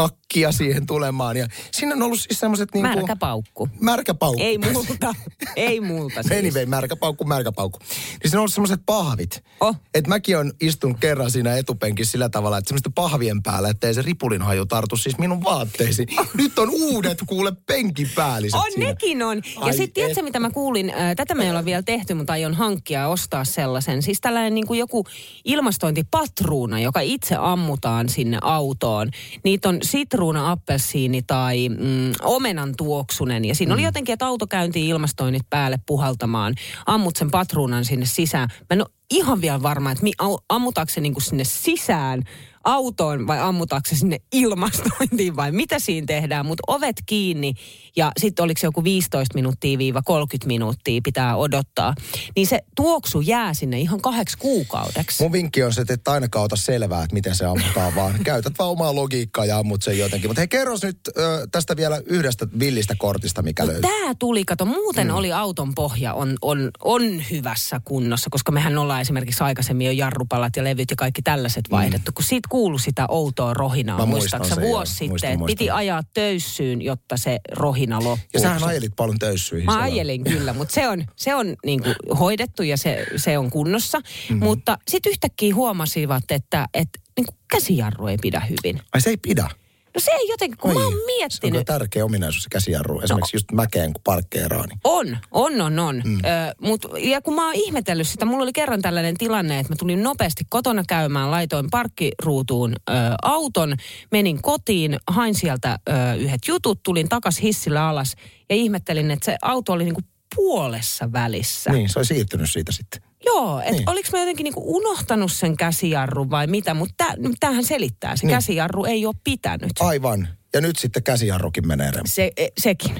kakkia 0.00 0.52
siihen 0.52 0.86
tulemaan. 0.86 1.36
Ja 1.36 1.46
siinä 1.72 1.94
on 1.94 2.02
ollut 2.02 2.20
siis 2.20 2.40
semmoiset 2.40 2.68
niin 2.74 2.82
Märkä 2.82 3.16
paukku. 3.16 3.68
Märkä 3.80 4.14
paukku. 4.14 4.42
Ei 4.42 4.58
multa. 4.58 5.14
Ei 5.56 5.80
multa 5.80 6.22
siis. 6.22 6.38
Anyway, 6.38 6.66
märkä 6.66 6.96
paukku, 6.96 7.24
märkä 7.24 7.52
paukku. 7.52 7.78
Niin 7.78 7.90
siinä 8.24 8.38
on 8.38 8.40
ollut 8.40 8.52
semmoiset 8.52 8.80
pahvit. 8.86 9.44
Oh. 9.60 9.76
Et 9.94 10.06
mäkin 10.06 10.38
on 10.38 10.52
istunut 10.60 10.98
kerran 11.00 11.30
siinä 11.30 11.56
etupenkissä 11.56 12.12
sillä 12.12 12.28
tavalla, 12.28 12.58
että 12.58 12.68
semmoista 12.68 12.90
pahvien 12.94 13.42
päällä, 13.42 13.68
ettei 13.68 13.94
se 13.94 14.02
ripulin 14.02 14.42
haju 14.42 14.66
tartu 14.66 14.96
siis 14.96 15.18
minun 15.18 15.44
vaatteisiin. 15.44 16.08
Nyt 16.38 16.58
on 16.58 16.70
uudet 16.70 17.18
kuule 17.26 17.52
penkipäälliset 17.66 18.60
On, 18.60 18.72
siinä. 18.72 18.86
nekin 18.86 19.22
on. 19.22 19.42
Ja 19.66 19.72
sitten 19.72 19.92
tiedätkö, 19.92 20.22
mitä 20.22 20.40
mä 20.40 20.50
kuulin? 20.50 20.92
Tätä 21.16 21.34
me 21.34 21.44
ei 21.44 21.50
olla 21.50 21.64
vielä 21.64 21.82
tehty, 21.82 22.14
mutta 22.14 22.32
aion 22.32 22.54
hankkia 22.54 23.00
ja 23.00 23.08
ostaa 23.08 23.44
sellaisen. 23.44 24.02
Siis 24.02 24.20
tällainen 24.20 24.54
niin 24.54 24.66
kuin 24.66 24.78
joku 24.78 25.06
ilmastointipatruuna, 25.44 26.80
joka 26.80 27.00
itse 27.00 27.36
ammutaan 27.38 28.08
sinne 28.08 28.38
autoon. 28.42 29.10
Niitä 29.44 29.68
on 29.68 29.78
sitruuna, 29.90 30.50
appelsiini 30.50 31.22
tai 31.22 31.68
mm, 31.68 32.12
omenan 32.22 32.74
tuoksunen. 32.76 33.44
Ja 33.44 33.54
siinä 33.54 33.74
oli 33.74 33.82
jotenkin, 33.82 34.12
että 34.12 34.26
auto 34.26 34.46
käyntiin 34.46 34.86
ilmastoinnit 34.86 35.42
päälle 35.50 35.80
puhaltamaan. 35.86 36.54
Ammut 36.86 37.16
sen 37.16 37.30
patruunan 37.30 37.84
sinne 37.84 38.06
sisään. 38.06 38.48
Mä 38.60 38.66
en 38.70 38.80
ole 38.80 38.90
ihan 39.10 39.40
vielä 39.40 39.62
varma, 39.62 39.90
että 39.90 40.02
mi, 40.02 40.12
ammutaanko 40.48 40.90
se 40.90 41.00
niin 41.00 41.12
kuin 41.12 41.22
sinne 41.22 41.44
sisään 41.44 42.22
autoon 42.64 43.26
vai 43.26 43.40
ammutaanko 43.40 43.88
se 43.88 43.96
sinne 43.96 44.18
ilmastointiin 44.32 45.36
vai 45.36 45.52
mitä 45.52 45.78
siinä 45.78 46.06
tehdään. 46.06 46.46
Mutta 46.46 46.62
ovet 46.66 46.96
kiinni 47.06 47.54
ja 47.96 48.12
sitten 48.18 48.42
oliko 48.42 48.58
se 48.60 48.66
joku 48.66 48.84
15 48.84 49.34
minuuttia 49.34 49.78
viiva 49.78 50.02
30 50.02 50.46
minuuttia 50.46 51.00
pitää 51.04 51.36
odottaa. 51.36 51.94
Niin 52.36 52.46
se 52.46 52.60
tuoksu 52.76 53.20
jää 53.20 53.54
sinne 53.54 53.80
ihan 53.80 54.00
kahdeksi 54.00 54.38
kuukaudeksi. 54.38 55.22
Mun 55.22 55.32
vinkki 55.32 55.62
on 55.62 55.72
se, 55.72 55.80
että 55.80 55.94
et 55.94 56.08
ainakaan 56.08 56.44
ota 56.44 56.56
selvää, 56.56 57.02
että 57.02 57.14
miten 57.14 57.34
se 57.34 57.46
ammutaan, 57.46 57.94
vaan 57.94 58.14
käytät 58.24 58.52
vaan 58.58 58.70
omaa 58.70 58.94
logiikkaa 58.94 59.44
ja 59.44 59.58
ammut 59.58 59.82
sen 59.82 59.98
jotenkin. 59.98 60.30
Mutta 60.30 60.40
hei, 60.40 60.48
kerro 60.48 60.76
nyt 60.82 61.00
ö, 61.08 61.46
tästä 61.52 61.76
vielä 61.76 62.02
yhdestä 62.06 62.46
villistä 62.58 62.94
kortista, 62.98 63.42
mikä 63.42 63.66
löytyy. 63.66 63.82
Tämä 63.82 64.14
tuli, 64.18 64.44
kato, 64.44 64.64
muuten 64.64 65.06
mm. 65.06 65.14
oli 65.14 65.32
auton 65.32 65.74
pohja 65.74 66.14
on, 66.14 66.36
on, 66.42 66.70
on 66.84 67.02
hyvässä 67.30 67.80
kunnossa, 67.84 68.30
koska 68.30 68.52
mehän 68.52 68.78
ollaan 68.78 69.00
esimerkiksi 69.00 69.44
aikaisemmin 69.44 69.86
jo 69.86 69.92
jarrupalat 69.92 70.56
ja 70.56 70.64
levyt 70.64 70.90
ja 70.90 70.96
kaikki 70.96 71.22
tällaiset 71.22 71.70
vaihdettu, 71.70 72.12
kun 72.14 72.24
siitä 72.24 72.48
kuului 72.50 72.80
sitä 72.80 73.06
outoa 73.08 73.54
rohinaa, 73.54 73.98
Mä 73.98 74.06
muistaaksä 74.06 74.54
sen, 74.54 74.64
vuosi 74.64 74.90
joo. 74.92 74.96
sitten, 74.98 75.08
Muistan, 75.10 75.38
muistan. 75.38 75.46
piti 75.46 75.70
ajaa 75.70 76.02
töyssyyn, 76.14 76.82
jotta 76.82 77.16
se 77.16 77.38
rohina 77.52 77.96
loppuu. 78.04 78.26
Ja 78.34 78.40
sähän 78.40 78.64
ajelit 78.64 78.92
paljon 78.96 79.18
töyssyihin. 79.18 79.66
Mä 79.66 79.78
ajelin 79.82 80.24
kyllä, 80.24 80.52
mutta 80.52 80.74
se 80.74 80.88
on, 80.88 81.04
se 81.16 81.34
on 81.34 81.56
niin 81.64 81.82
kuin 81.82 81.94
hoidettu 82.18 82.62
ja 82.62 82.76
se, 82.76 83.06
se 83.16 83.38
on 83.38 83.50
kunnossa. 83.50 83.98
Mhm. 83.98 84.06
Mm-hmm. 84.34 84.44
Mutta 84.44 84.78
sitten 84.88 85.10
yhtäkkiä 85.10 85.54
huomasivat, 85.54 86.30
että, 86.30 86.66
että 86.74 86.98
niin 87.16 87.26
kuin 87.26 87.38
käsijarru 87.50 88.06
ei 88.06 88.16
pidä 88.22 88.40
hyvin. 88.40 88.80
Ai 88.94 89.00
se 89.00 89.10
ei 89.10 89.16
pidä. 89.16 89.50
No 89.94 90.00
se 90.00 90.10
ei 90.10 90.28
jotenkin, 90.28 90.58
kun 90.58 90.72
mä 90.74 90.80
oon 90.80 90.92
Se 90.92 90.98
on 90.98 91.06
miettinyt. 91.06 91.66
tärkeä 91.66 92.04
ominaisuus 92.04 92.42
se 92.42 92.48
käsijarru. 92.50 93.00
Esimerkiksi 93.00 93.36
just 93.36 93.52
mäkeen, 93.52 93.92
kun 93.92 94.02
parkkeeraa. 94.04 94.66
Niin. 94.66 94.78
On, 94.84 95.18
on, 95.30 95.60
on, 95.60 95.78
on. 95.78 96.02
Mm. 96.04 96.16
Ö, 96.16 96.54
mut, 96.60 96.86
ja 96.98 97.20
kun 97.22 97.34
mä 97.34 97.44
oon 97.46 97.54
ihmetellyt 97.54 98.08
sitä, 98.08 98.24
mulla 98.24 98.42
oli 98.42 98.52
kerran 98.52 98.82
tällainen 98.82 99.16
tilanne, 99.18 99.58
että 99.58 99.72
mä 99.72 99.76
tulin 99.76 100.02
nopeasti 100.02 100.44
kotona 100.48 100.82
käymään, 100.88 101.30
laitoin 101.30 101.66
parkkiruutuun 101.70 102.72
ö, 102.72 102.92
auton, 103.22 103.76
menin 104.10 104.42
kotiin, 104.42 104.96
hain 105.06 105.34
sieltä 105.34 105.78
ö, 105.88 106.14
yhdet 106.14 106.40
jutut, 106.48 106.82
tulin 106.82 107.08
takas 107.08 107.40
hissillä 107.42 107.88
alas 107.88 108.14
ja 108.50 108.56
ihmettelin, 108.56 109.10
että 109.10 109.24
se 109.24 109.36
auto 109.42 109.72
oli 109.72 109.84
niinku 109.84 110.02
puolessa 110.36 111.12
välissä. 111.12 111.70
Niin, 111.72 111.88
se 111.88 111.98
on 111.98 112.04
siirtynyt 112.04 112.50
siitä 112.50 112.72
sitten. 112.72 113.02
Joo, 113.26 113.60
että 113.60 113.72
Niin. 113.72 113.90
oliko 113.90 114.08
mä 114.12 114.18
jotenkin 114.18 114.44
niinku 114.44 114.76
unohtanut 114.76 115.32
sen 115.32 115.56
käsijarrun 115.56 116.30
vai 116.30 116.46
mitä, 116.46 116.74
mutta 116.74 117.04
tämähän 117.40 117.64
selittää. 117.64 118.16
Se 118.16 118.26
Niin. 118.26 118.36
käsijarru 118.36 118.84
ei 118.84 119.06
ole 119.06 119.14
pitänyt. 119.24 119.72
Aivan. 119.80 120.28
Ja 120.54 120.60
nyt 120.60 120.78
sitten 120.78 121.02
käsijarrukin 121.02 121.66
menee 121.68 121.90
rem. 121.90 122.02
Se, 122.06 122.32
e, 122.36 122.48
sekin. 122.58 122.94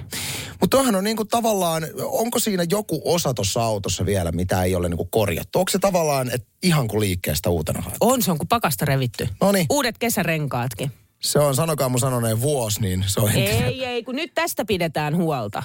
Mutta 0.60 0.76
toihan 0.76 0.94
on 0.96 1.04
niinku 1.04 1.24
tavallaan, 1.24 1.82
onko 2.02 2.38
siinä 2.38 2.66
joku 2.70 3.02
osa 3.04 3.34
tuossa 3.34 3.62
autossa 3.62 4.06
vielä, 4.06 4.32
mitä 4.32 4.62
ei 4.64 4.74
ole 4.74 4.88
niinku 4.88 5.04
korjattu? 5.04 5.58
Onko 5.58 5.70
se 5.70 5.78
tavallaan 5.78 6.30
et 6.34 6.46
ihan 6.62 6.88
kuin 6.88 7.00
liikkeestä 7.00 7.50
uutena 7.50 7.80
haettu? 7.80 7.98
On, 8.00 8.22
se 8.22 8.30
on 8.30 8.38
kuin 8.38 8.48
pakasta 8.48 8.84
revitty. 8.84 9.28
Noniin. 9.40 9.66
Uudet 9.70 9.98
kesärenkaatkin. 9.98 10.90
Se 11.20 11.38
on, 11.38 11.54
sanokaa 11.54 11.88
mun 11.88 12.00
sanoneen 12.00 12.40
vuosi, 12.40 12.80
niin 12.80 13.04
se 13.06 13.20
on. 13.20 13.30
Ei, 13.30 13.84
ei, 13.84 14.02
kun 14.04 14.16
nyt 14.16 14.34
tästä 14.34 14.64
pidetään 14.64 15.16
huolta. 15.16 15.62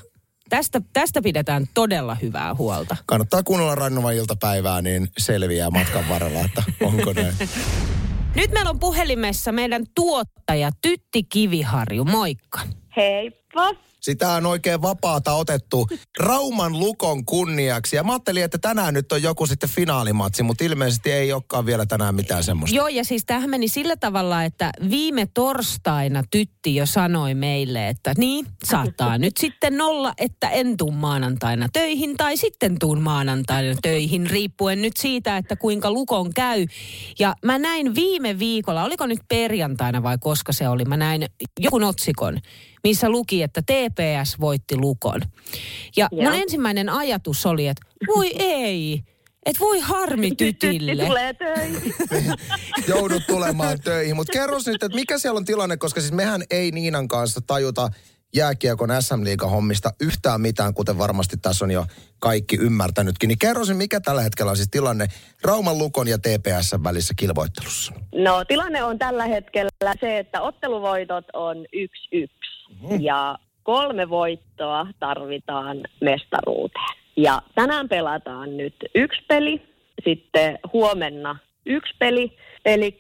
Tästä, 0.49 0.81
tästä 0.93 1.21
pidetään 1.21 1.65
todella 1.73 2.15
hyvää 2.15 2.55
huolta. 2.55 2.97
Kannattaa 3.05 3.43
kuunnella 3.43 3.75
Rannuvan 3.75 4.13
iltapäivää, 4.15 4.81
niin 4.81 5.07
selviää 5.17 5.69
matkan 5.69 6.09
varrella, 6.09 6.39
että 6.39 6.63
onko 6.81 7.13
näin. 7.13 7.35
Nyt 8.35 8.51
meillä 8.51 8.69
on 8.69 8.79
puhelimessa 8.79 9.51
meidän 9.51 9.83
tuottaja 9.95 10.71
Tytti 10.81 11.23
Kiviharju. 11.23 12.05
Moikka. 12.05 12.59
Heippa. 12.95 13.71
Sitä 14.05 14.31
on 14.31 14.45
oikein 14.45 14.81
vapaata 14.81 15.33
otettu 15.33 15.87
Rauman 16.19 16.79
Lukon 16.79 17.25
kunniaksi. 17.25 17.95
Ja 17.95 18.03
mä 18.03 18.11
ajattelin, 18.11 18.43
että 18.43 18.57
tänään 18.57 18.93
nyt 18.93 19.11
on 19.11 19.23
joku 19.23 19.45
sitten 19.45 19.69
finaalimatsi, 19.69 20.43
mutta 20.43 20.63
ilmeisesti 20.63 21.11
ei 21.11 21.33
olekaan 21.33 21.65
vielä 21.65 21.85
tänään 21.85 22.15
mitään 22.15 22.43
semmoista. 22.43 22.75
Joo, 22.75 22.87
ja 22.87 23.03
siis 23.03 23.25
tämähän 23.25 23.49
meni 23.49 23.67
sillä 23.67 23.95
tavalla, 23.95 24.43
että 24.43 24.71
viime 24.89 25.27
torstaina 25.33 26.23
Tytti 26.31 26.75
jo 26.75 26.85
sanoi 26.85 27.33
meille, 27.33 27.87
että 27.87 28.13
niin, 28.17 28.45
saattaa 28.63 29.17
nyt 29.17 29.37
sitten 29.39 29.81
olla, 29.81 30.13
että 30.17 30.49
en 30.49 30.77
tuu 30.77 30.91
maanantaina 30.91 31.67
töihin 31.73 32.17
tai 32.17 32.37
sitten 32.37 32.79
tuun 32.79 33.01
maanantaina 33.01 33.75
töihin, 33.81 34.29
riippuen 34.29 34.81
nyt 34.81 34.97
siitä, 34.97 35.37
että 35.37 35.55
kuinka 35.55 35.91
Lukon 35.91 36.33
käy. 36.33 36.65
Ja 37.19 37.35
mä 37.43 37.59
näin 37.59 37.95
viime 37.95 38.39
viikolla, 38.39 38.83
oliko 38.83 39.05
nyt 39.05 39.19
perjantaina 39.29 40.03
vai 40.03 40.17
koska 40.19 40.53
se 40.53 40.69
oli, 40.69 40.85
mä 40.85 40.97
näin 40.97 41.25
joku 41.59 41.79
otsikon, 41.85 42.39
missä 42.85 43.09
luki, 43.09 43.43
että 43.43 43.61
TPS 43.61 44.39
voitti 44.39 44.77
Lukon. 44.77 45.21
Ja 45.97 46.07
Joo. 46.11 46.23
mun 46.23 46.33
ensimmäinen 46.33 46.89
ajatus 46.89 47.45
oli, 47.45 47.67
että 47.67 47.85
voi 48.15 48.31
ei, 48.39 49.03
että 49.45 49.59
voi 49.59 49.79
harmi 49.79 50.35
Tytille. 50.35 51.05
Tulee 51.05 51.33
töihin. 51.33 51.95
Joudut 52.87 53.27
tulemaan 53.27 53.79
töihin. 53.79 54.15
Mutta 54.15 54.33
kerro 54.33 54.57
nyt, 54.65 54.83
että 54.83 54.95
mikä 54.95 55.17
siellä 55.17 55.37
on 55.37 55.45
tilanne, 55.45 55.77
koska 55.77 56.01
siis 56.01 56.13
mehän 56.13 56.43
ei 56.51 56.71
Niinan 56.71 57.07
kanssa 57.07 57.41
tajuta 57.47 57.89
jääkiekon 58.35 58.89
SM 58.99 59.23
Liigan 59.23 59.49
hommista 59.49 59.91
yhtään 60.01 60.41
mitään, 60.41 60.73
kuten 60.73 60.97
varmasti 60.97 61.37
tässä 61.37 61.65
on 61.65 61.71
jo 61.71 61.85
kaikki 62.19 62.57
ymmärtänytkin. 62.61 63.27
Niin 63.27 63.39
kerro 63.39 63.65
sen, 63.65 63.77
mikä 63.77 63.99
tällä 63.99 64.21
hetkellä 64.21 64.49
on 64.49 64.57
siis 64.57 64.69
tilanne 64.71 65.07
Rauman 65.43 65.77
Lukon 65.77 66.07
ja 66.07 66.17
TPS 66.17 66.75
välissä 66.83 67.13
kilvoittelussa. 67.17 67.93
No 68.15 68.45
tilanne 68.45 68.83
on 68.83 68.99
tällä 68.99 69.25
hetkellä 69.25 69.93
se, 69.99 70.19
että 70.19 70.41
otteluvoitot 70.41 71.25
on 71.33 71.57
1-1 71.57 72.44
Mhm. 72.81 73.01
ja 73.01 73.37
kolme 73.63 74.09
voittoa 74.09 74.87
tarvitaan 74.99 75.77
mestaruuteen. 76.01 76.95
Ja 77.17 77.41
tänään 77.55 77.89
pelataan 77.89 78.57
nyt 78.57 78.75
yksi 78.95 79.21
peli, 79.27 79.61
sitten 80.05 80.59
huomenna 80.73 81.37
yksi 81.65 81.93
peli. 81.99 82.37
Eli 82.65 82.99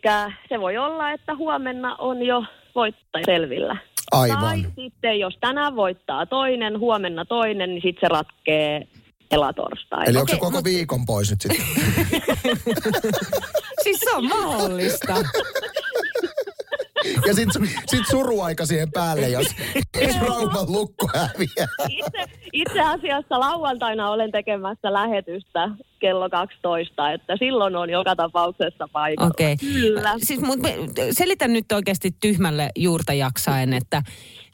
se 0.49 0.59
voi 0.59 0.77
olla, 0.77 1.11
että 1.11 1.35
huomenna 1.35 1.95
on 1.95 2.23
jo 2.23 2.43
voittaja 2.75 3.25
selvillä. 3.25 3.77
Tai 4.11 4.29
Aivan. 4.31 4.73
sitten 4.75 5.19
jos 5.19 5.37
tänään 5.41 5.75
voittaa 5.75 6.25
toinen, 6.25 6.79
huomenna 6.79 7.25
toinen, 7.25 7.69
niin 7.69 7.81
sitten 7.81 8.01
se 8.01 8.07
ratkee 8.07 8.87
elatorstaina. 9.31 10.05
Eli 10.05 10.17
onko 10.17 10.29
se 10.29 10.35
Okei, 10.35 10.49
koko 10.49 10.63
viikon 10.63 11.05
pois 11.05 11.29
nyt 11.31 11.41
sitten? 11.41 11.65
Siis 13.83 13.99
se 13.99 14.11
on 14.15 14.27
mahdollista. 14.27 15.15
Ja 17.27 17.33
sit, 17.33 17.49
sit 17.87 18.07
suruaika 18.11 18.65
siihen 18.65 18.91
päälle, 18.91 19.29
jos, 19.29 19.47
jos 20.07 20.19
Rauman 20.21 20.71
lukko 20.71 21.09
häviää. 21.15 21.67
Itse, 21.89 22.25
itse 22.53 22.81
asiassa 22.81 23.39
lauantaina 23.39 24.09
olen 24.09 24.31
tekemässä 24.31 24.93
lähetystä 24.93 25.69
kello 25.99 26.29
12, 26.29 27.11
että 27.11 27.35
silloin 27.39 27.75
on 27.75 27.89
joka 27.89 28.15
tapauksessa 28.15 28.87
paikalla. 28.91 29.29
Okei. 29.29 29.57
Kyllä. 29.57 30.13
Siis 30.17 30.39
mut 30.39 30.59
selitän 31.11 31.53
nyt 31.53 31.71
oikeasti 31.71 32.15
tyhmälle 32.21 32.69
juurta 32.75 33.13
jaksaen, 33.13 33.73
että 33.73 34.01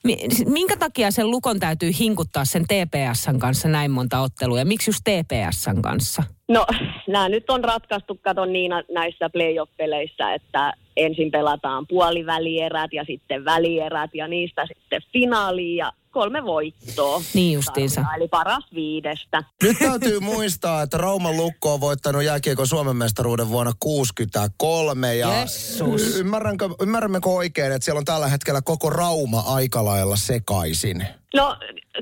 Mi- 0.03 0.27
Minkä 0.45 0.77
takia 0.77 1.11
sen 1.11 1.31
lukon 1.31 1.59
täytyy 1.59 1.91
hinkuttaa 1.99 2.45
sen 2.45 2.65
TPSn 2.65 3.39
kanssa 3.39 3.67
näin 3.67 3.91
monta 3.91 4.19
ottelua 4.19 4.59
ja 4.59 4.65
miksi 4.65 4.89
just 4.89 5.01
TPSn 5.03 5.81
kanssa? 5.81 6.23
No, 6.51 6.65
nämä 7.07 7.29
nyt 7.29 7.49
on 7.49 7.63
ratkaistu, 7.63 8.19
kato 8.21 8.45
niin 8.45 8.71
näissä 8.93 9.29
playoff-peleissä, 9.29 10.33
että 10.33 10.73
ensin 10.97 11.31
pelataan 11.31 11.87
puolivälierät 11.87 12.93
ja 12.93 13.03
sitten 13.07 13.45
välierät 13.45 14.09
ja 14.13 14.27
niistä 14.27 14.65
sitten 14.65 15.01
finaali 15.13 15.75
ja 15.75 15.93
kolme 16.09 16.43
voittoa. 16.43 17.21
Niin 17.33 17.53
justiinsa. 17.53 18.05
Eli 18.17 18.27
paras 18.27 18.63
viidestä. 18.73 19.43
Nyt 19.63 19.77
täytyy 19.79 20.19
muistaa, 20.19 20.81
että 20.81 20.97
Rauman 20.97 21.37
Lukko 21.37 21.73
on 21.73 21.81
voittanut 21.81 22.23
jääkiekon 22.23 22.67
Suomen 22.67 22.95
mestaruuden 22.95 23.49
vuonna 23.49 23.71
63. 23.79 25.15
Ja 25.15 25.39
Jessus. 25.39 26.15
Ymmärränkö, 26.19 26.69
ymmärrämmekö 26.81 27.29
oikein, 27.29 27.71
että 27.71 27.85
siellä 27.85 27.99
on 27.99 28.05
tällä 28.05 28.27
hetkellä 28.27 28.61
koko 28.61 28.89
Rauma 28.89 29.39
aika 29.39 29.85
lailla 29.85 30.15
sekaisin? 30.15 31.07
No, 31.35 31.55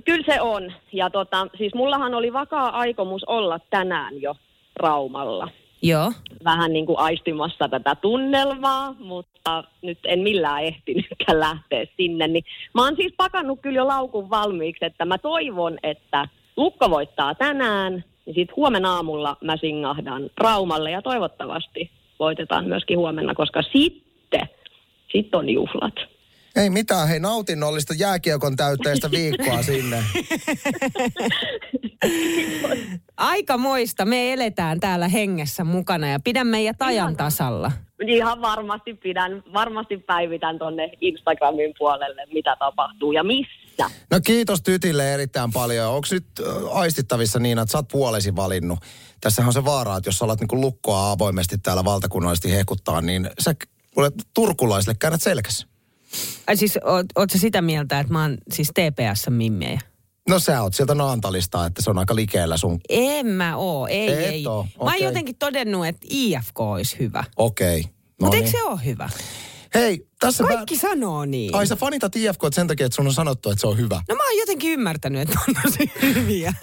kyllä 0.06 0.26
se 0.26 0.42
on. 0.42 0.74
Ja 0.94 1.10
tota, 1.10 1.48
siis 1.58 1.74
mullahan 1.74 2.14
oli 2.14 2.34
vakaa 2.34 2.70
aikomus 2.70 3.24
olla 3.24 3.60
tänään 3.70 4.22
jo 4.22 4.36
Raumalla. 4.76 5.50
Joo. 5.82 6.12
Vähän 6.44 6.74
niin 6.74 6.86
kuin 6.86 7.00
aistimassa 7.00 7.70
tätä 7.70 7.96
tunnelmaa, 7.96 8.96
mutta 9.00 9.64
nyt 9.82 10.00
en 10.06 10.20
millään 10.20 10.64
ehtinytkään 10.64 11.40
lähteä 11.50 11.86
sinne. 11.98 12.28
Niin 12.28 12.44
mä 12.74 12.84
oon 12.84 12.96
siis 12.96 13.14
pakannut 13.18 13.60
kyllä 13.62 13.78
jo 13.78 13.88
laukun 13.88 14.30
valmiiksi, 14.30 14.86
että 14.86 15.06
mä 15.06 15.18
toivon, 15.18 15.78
että 15.84 16.28
Lukko 16.58 16.90
voittaa 16.90 17.36
tänään, 17.36 18.04
niin 18.26 18.36
sitten 18.36 18.56
huomenna 18.56 18.96
aamulla 18.96 19.38
mä 19.44 19.58
singahdan 19.58 20.30
Raumalle 20.38 20.92
ja 20.92 21.02
toivottavasti 21.02 21.92
voitetaan 22.20 22.66
myöskin 22.66 22.98
huomenna, 22.98 23.36
koska 23.36 23.62
sitten, 23.62 24.50
sitten 25.12 25.38
on 25.38 25.50
juhlat. 25.50 25.96
Ei 26.56 26.70
mitään, 26.70 27.08
hei 27.08 27.20
nautinnollista 27.20 27.94
jääkiekon 27.98 28.56
täytteistä 28.56 29.12
viikkoa 29.12 29.64
sinne. 29.72 30.04
Aika 33.18 33.58
moista. 33.58 34.06
Me 34.06 34.34
eletään 34.34 34.80
täällä 34.80 35.08
hengessä 35.08 35.64
mukana 35.64 36.10
ja 36.10 36.20
pidä 36.20 36.44
meidät 36.44 36.82
ajan 36.82 37.16
tasalla. 37.18 37.72
Ihan 38.08 38.42
varmasti 38.42 38.94
pidän, 38.94 39.44
varmasti 39.54 39.98
päivitän 39.98 40.60
tonne 40.60 40.92
Instagramin 41.02 41.74
puolelle, 41.78 42.26
mitä 42.34 42.56
tapahtuu 42.60 43.12
ja 43.12 43.24
missä. 43.24 43.90
No 44.12 44.20
kiitos 44.26 44.62
Tytille 44.62 45.14
erittäin 45.14 45.52
paljon. 45.52 45.94
Onko 45.94 46.08
nyt 46.12 46.26
aistittavissa 46.72 47.40
niin, 47.40 47.60
että 47.60 47.72
sä 47.72 47.78
oot 47.78 47.88
puolesi 47.92 48.36
valinnut? 48.36 48.80
Tässähän 49.22 49.48
on 49.50 49.54
se 49.54 49.66
vaara, 49.66 49.98
että 49.98 50.08
jos 50.08 50.18
sä 50.18 50.26
alat 50.26 50.40
niinku 50.40 50.62
lukkoa 50.62 51.12
avoimesti 51.12 51.58
täällä 51.58 51.86
valtakunnallisesti 51.86 52.56
hekuttaa, 52.56 53.02
niin 53.02 53.30
sä 53.40 53.56
kuule, 53.94 54.12
turkulaisille 54.34 54.96
käännät 55.00 55.22
selkässä. 55.22 55.68
Ai 56.48 56.58
siis, 56.58 56.80
oot, 56.84 57.06
oot 57.16 57.30
sä 57.30 57.38
sitä 57.38 57.62
mieltä, 57.62 58.00
että 58.00 58.14
mä 58.14 58.22
oon 58.22 58.38
siis 58.52 58.72
TPS-mimmejä? 58.72 59.80
No 60.30 60.40
sä 60.40 60.62
oot 60.62 60.74
sieltä 60.74 60.96
Naantalista, 60.96 61.66
että 61.66 61.82
se 61.82 61.90
on 61.90 61.98
aika 61.98 62.16
likeellä 62.16 62.58
sun. 62.58 62.80
En 62.90 63.28
mä 63.28 63.58
oo, 63.58 63.88
ei, 63.88 64.12
Et 64.12 64.20
ei. 64.20 64.48
oo, 64.48 64.68
Mä 64.84 64.92
oon 64.92 65.02
jotenkin 65.04 65.36
todennut, 65.36 65.88
että 65.88 66.08
IFK 66.10 66.60
olisi 66.60 67.00
hyvä. 67.00 67.24
Okei. 67.38 67.80
Okay. 67.80 67.92
No 67.92 68.26
Mutta 68.26 68.36
niin. 68.38 68.46
eikö 68.46 68.58
se 68.58 68.64
ole 68.64 68.80
hyvä? 68.86 69.10
Hei, 69.74 70.08
tässä 70.20 70.44
Kaikki 70.44 70.78
sanoo 70.78 71.26
niin. 71.26 71.56
Ai 71.56 71.68
sä 71.68 71.76
fanitat 71.76 72.16
IFK 72.16 72.42
sen 72.52 72.68
takia, 72.68 72.86
että 72.86 72.96
sun 72.96 73.08
on 73.08 73.14
sanottu, 73.14 73.50
että 73.50 73.62
se 73.62 73.68
on 73.68 73.78
hyvä. 73.78 74.02
No 74.10 74.16
mä 74.16 74.24
oon 74.24 74.38
jotenkin 74.38 74.72
ymmärtänyt, 74.72 75.22
että 75.22 75.40
on 75.48 75.56
tosi 75.64 75.92
hyviä. 76.02 76.54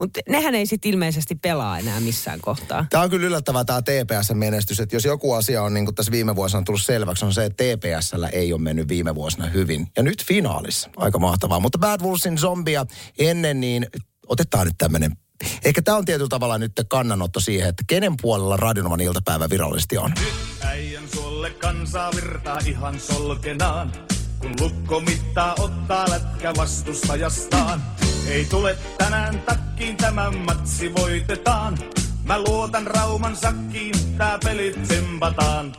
Mutta 0.00 0.20
nehän 0.28 0.54
ei 0.54 0.66
sit 0.66 0.86
ilmeisesti 0.86 1.34
pelaa 1.34 1.78
enää 1.78 2.00
missään 2.00 2.40
kohtaa. 2.40 2.86
Tämä 2.90 3.04
on 3.04 3.10
kyllä 3.10 3.26
yllättävää 3.26 3.64
tämä 3.64 3.82
TPS-menestys, 3.82 4.80
että 4.80 4.96
jos 4.96 5.04
joku 5.04 5.32
asia 5.32 5.62
on 5.62 5.74
niin 5.74 5.84
kuin 5.84 5.94
tässä 5.94 6.12
viime 6.12 6.36
vuosina 6.36 6.62
tullut 6.62 6.82
selväksi, 6.82 7.24
on 7.24 7.34
se, 7.34 7.44
että 7.44 7.64
TPSllä 7.64 8.28
ei 8.28 8.52
ole 8.52 8.60
mennyt 8.60 8.88
viime 8.88 9.14
vuosina 9.14 9.46
hyvin. 9.46 9.86
Ja 9.96 10.02
nyt 10.02 10.24
finaalissa. 10.24 10.90
Aika 10.96 11.18
mahtavaa. 11.18 11.60
Mutta 11.60 11.78
Bad 11.78 12.00
Wolvesin 12.00 12.38
zombia 12.38 12.86
ennen, 13.18 13.60
niin 13.60 13.86
otetaan 14.26 14.66
nyt 14.66 14.78
tämmöinen. 14.78 15.16
Ehkä 15.64 15.82
tämä 15.82 15.96
on 15.96 16.04
tietyllä 16.04 16.28
tavalla 16.28 16.58
nyt 16.58 16.72
kannanotto 16.88 17.40
siihen, 17.40 17.68
että 17.68 17.82
kenen 17.86 18.14
puolella 18.22 18.56
Radionovan 18.56 19.00
iltapäivä 19.00 19.50
virallisesti 19.50 19.98
on. 19.98 20.12
Äijän 20.60 21.04
suolle 21.40 21.58
kansaa 21.58 22.10
virtaa 22.16 22.58
ihan 22.66 23.00
solkenaan. 23.00 23.92
Kun 24.38 24.54
lukko 24.60 25.00
mittaa 25.00 25.54
ottaa 25.58 26.10
lätkä 26.10 26.52
vastustajastaan. 26.56 27.82
Ei 28.28 28.44
tule 28.44 28.76
tänään 28.98 29.40
takkiin, 29.40 29.96
tämä 29.96 30.30
matsi 30.30 30.94
voitetaan. 30.94 31.78
Mä 32.24 32.38
luotan 32.42 32.86
Rauman 32.86 33.36
sakkiin, 33.36 33.94
tää 34.18 34.38
pelit 34.44 34.82
tsempataan. 34.82 35.72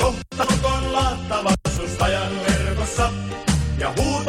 Kohta 0.00 0.46
lukon 0.50 0.92
laatta 0.92 1.44
vastustajan 1.44 2.32
verkossa. 2.48 3.12
Ja 3.78 3.92
huuto 3.98 4.27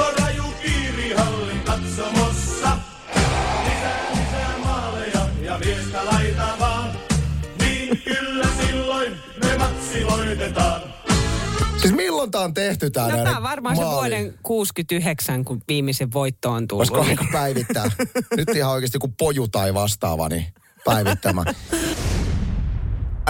Siis 11.82 11.94
milloin 11.94 12.32
tämä 12.32 12.44
on 12.44 12.54
tehty 12.54 12.90
tämä 12.90 13.08
No 13.08 13.24
tää 13.24 13.38
on 13.38 13.44
varmaan 13.44 13.76
se 13.76 13.82
vuoden 13.82 14.34
69, 14.44 15.46
kun 15.46 15.62
viimeisen 15.68 16.14
voitto 16.14 16.52
on 16.52 16.68
tullut. 16.68 16.90
Olisiko 16.90 17.10
aika 17.10 17.26
päivittää? 17.32 17.92
Nyt 18.38 18.50
ihan 18.50 18.72
oikeasti 18.72 19.00
kuin 19.00 19.14
poju 19.18 19.48
tai 19.48 19.74
vastaava, 19.74 20.30
niin 20.30 20.46
päivittämään. 20.86 21.56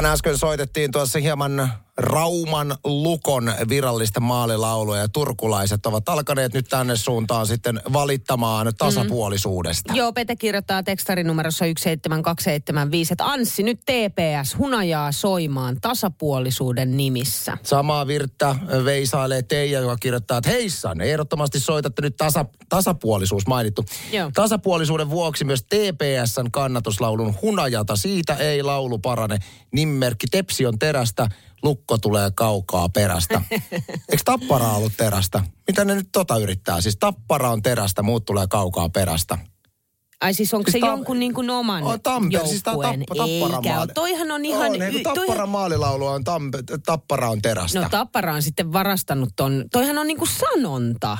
Äsken 0.05 0.37
soitettiin 0.37 0.91
tuossa 0.91 1.19
hieman 1.19 1.73
Rauman 1.99 2.75
Lukon 2.83 3.53
virallista 3.69 4.19
maalilaulua 4.19 4.97
ja 4.97 5.07
turkulaiset 5.07 5.85
ovat 5.85 6.09
alkaneet 6.09 6.53
nyt 6.53 6.65
tänne 6.69 6.95
suuntaan 6.95 7.47
sitten 7.47 7.81
valittamaan 7.93 8.71
tasapuolisuudesta. 8.77 9.93
Joo, 9.93 10.13
Pete 10.13 10.35
kirjoittaa 10.35 10.83
tekstarinumerossa 10.83 11.65
17275, 11.65 13.13
että 13.13 13.25
Anssi 13.25 13.63
nyt 13.63 13.79
TPS 13.79 14.57
hunajaa 14.57 15.11
soimaan 15.11 15.77
tasapuolisuuden 15.81 16.97
nimissä. 16.97 17.57
Samaa 17.63 18.07
virttä 18.07 18.55
veisailee 18.85 19.41
Teija, 19.41 19.79
joka 19.79 19.97
kirjoittaa, 19.97 20.37
että 20.37 20.49
heissan, 20.49 21.01
ehdottomasti 21.01 21.59
soitatte 21.59 22.01
nyt 22.01 22.17
tasa, 22.17 22.45
tasapuolisuus 22.69 23.47
mainittu. 23.47 23.85
Joo. 24.11 24.31
Tasapuolisuuden 24.33 25.09
vuoksi 25.09 25.45
myös 25.45 25.63
TPSn 25.63 26.51
kannatuslaulun 26.51 27.35
hunajata, 27.41 27.95
siitä 27.95 28.35
ei 28.35 28.63
laulu 28.63 28.99
parane. 28.99 29.37
Nimmerkki 29.71 30.27
Tepsi 30.27 30.65
on 30.65 30.79
terästä, 30.79 31.29
lukko 31.63 31.97
tulee 31.97 32.31
kaukaa 32.35 32.89
perästä. 32.89 33.41
Eikö 34.09 34.23
Tappara 34.25 34.71
ollut 34.71 34.93
terästä? 34.97 35.43
Mitä 35.67 35.85
ne 35.85 35.95
nyt 35.95 36.09
tota 36.11 36.37
yrittää? 36.37 36.81
Siis 36.81 36.97
Tappara 36.99 37.49
on 37.51 37.61
terästä, 37.61 38.01
muut 38.03 38.25
tulee 38.25 38.47
kaukaa 38.47 38.89
perästä. 38.89 39.37
Ai 40.21 40.33
siis 40.33 40.53
onko 40.53 40.71
Siis 40.71 40.81
se 40.81 40.87
ta- 40.87 40.91
jonkun 40.91 41.19
niin 41.19 41.33
kuin 41.33 41.49
oman 41.49 41.83
On 41.83 42.01
Tampere, 42.01 42.47
siis 42.47 42.63
tää 42.63 42.71
joukkueen? 42.73 42.99
Tappa, 42.99 43.15
Tapparan 43.15 43.63
Eikä, 43.65 43.75
maali. 43.75 43.91
toihan 43.93 44.31
on 44.31 44.45
ihan... 44.45 44.71
On, 44.71 44.77
toi- 45.03 45.15
Tapparan 45.15 45.49
maalilaulu 45.49 46.05
on 46.07 46.23
Tampe, 46.23 46.57
Tappara 46.85 47.29
on 47.29 47.41
terästä. 47.41 47.79
No 47.81 47.89
Tappara 47.89 48.33
on 48.33 48.43
sitten 48.43 48.73
varastanut 48.73 49.29
ton, 49.35 49.65
toihan 49.71 49.97
on 49.97 50.07
niinku 50.07 50.25
sanonta. 50.25 51.17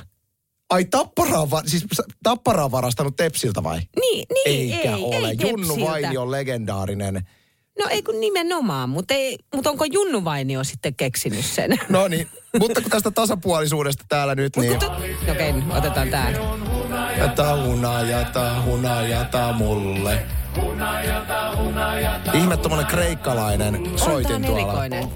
Ai 0.69 0.85
Tappara 0.85 1.39
on, 1.39 1.51
va- 1.51 1.63
siis 1.65 1.85
Tappara 2.23 2.65
on 2.65 2.71
varastanut 2.71 3.15
Tepsiltä 3.15 3.63
vai? 3.63 3.79
Niin, 3.99 4.25
niin 4.33 4.75
Eikä 4.75 4.95
ei, 4.95 5.03
ole. 5.03 5.15
ei 5.29 5.37
Junnu. 5.41 5.85
Vainio 5.85 6.21
on 6.21 6.31
legendaarinen. 6.31 7.27
No 7.79 7.85
ei 7.89 8.03
kun 8.03 8.19
nimenomaan, 8.19 8.89
mutta, 8.89 9.13
ei, 9.13 9.37
mutta 9.55 9.69
onko 9.69 9.85
Junnu 9.85 10.23
Vainio 10.25 10.63
sitten 10.63 10.95
keksinyt 10.95 11.45
sen? 11.45 11.71
No 11.89 12.07
niin, 12.07 12.27
mutta 12.59 12.81
kun 12.81 12.91
tästä 12.91 13.11
tasapuolisuudesta 13.11 14.05
täällä 14.09 14.35
nyt, 14.35 14.55
Mut 14.55 14.65
niin... 14.65 14.79
kun 14.79 14.89
tu- 14.89 14.95
Okei, 15.31 15.49
okay, 15.49 15.77
otetaan 15.77 16.09
tää. 16.09 16.31
Jata 17.17 17.63
hunajata, 17.63 18.61
hunajata 18.65 19.53
mulle. 19.53 20.25
Ihme 22.33 22.57
tommonen 22.57 22.85
kreikkalainen 22.85 23.99
soitin 23.99 24.35
on 24.35 24.41
tuolla. 24.41 24.61
erikoinen. 24.61 25.07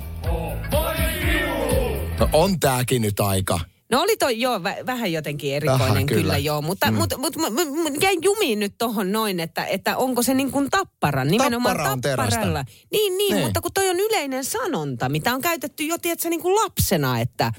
No 2.20 2.30
on 2.34 2.60
tääkin 2.60 3.02
nyt 3.02 3.20
aika. 3.20 3.60
No 3.94 4.02
oli 4.02 4.18
toi, 4.18 4.40
joo, 4.40 4.58
vä- 4.58 4.86
vähän 4.86 5.12
jotenkin 5.12 5.54
erikoinen 5.56 5.88
Vähän 5.90 6.06
kyllä. 6.06 6.22
kyllä. 6.22 6.38
joo, 6.38 6.62
mutta 6.62 6.92
mm. 6.92 6.98
mut, 6.98 7.14
mut, 7.18 7.36
mut, 7.38 7.54
mut, 7.54 8.02
jäin 8.02 8.20
jumiin 8.24 8.60
nyt 8.60 8.74
tohon 8.78 9.12
noin, 9.12 9.40
että, 9.40 9.66
että 9.66 9.98
onko 9.98 10.24
se 10.24 10.34
niin 10.34 10.52
kuin 10.52 10.70
tappara, 10.70 11.26
nimenomaan 11.26 11.76
Tappara 11.76 11.92
on 11.94 12.02
terästä. 12.02 12.30
tapparalla. 12.32 12.64
Niin, 12.64 12.88
niin, 12.92 13.18
Niin. 13.18 13.36
niin, 13.36 13.46
mutta 13.46 13.62
kun 13.62 13.72
toi 13.74 13.90
on 13.90 14.00
yleinen 14.00 14.46
sanonta, 14.46 15.10
mitä 15.10 15.34
on 15.34 15.42
käytetty 15.42 15.84
jo, 15.84 15.98
tiedätkö, 15.98 16.30
niin 16.30 16.42
kuin 16.42 16.56
lapsena, 16.56 17.20
että... 17.20 17.52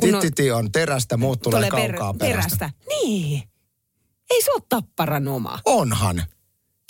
Kun 0.00 0.14
on, 0.14 0.20
Tittiti 0.20 0.50
on 0.50 0.72
terästä, 0.72 1.16
muut 1.16 1.42
tulee 1.42 1.68
tulee 1.70 1.82
per- 1.86 1.96
kaukaa 1.98 2.14
perästä. 2.28 2.56
perästä. 2.58 2.70
Niin. 2.88 3.42
Ei 4.30 4.42
se 4.42 4.50
ole 4.52 4.62
tapparan 4.68 5.28
oma. 5.28 5.58
Onhan. 5.64 6.22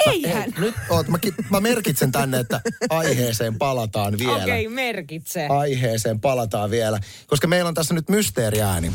Eihän. 0.07 0.43
Hei, 0.43 0.53
nyt 0.59 0.75
oot, 0.91 1.09
mä, 1.09 1.19
mä 1.51 1.61
merkitsen 1.61 2.13
tänne, 2.13 2.39
että 2.39 2.61
aiheeseen 2.91 3.59
palataan 3.59 4.19
vielä. 4.19 4.43
Okei, 4.43 4.67
okay, 4.67 4.75
merkitse. 4.75 5.47
Aiheeseen 5.47 6.21
palataan 6.21 6.71
vielä, 6.71 7.01
koska 7.27 7.49
meillä 7.49 7.69
on 7.69 7.75
tässä 7.75 7.95
nyt 7.95 8.09
mysteeriääni. 8.09 8.93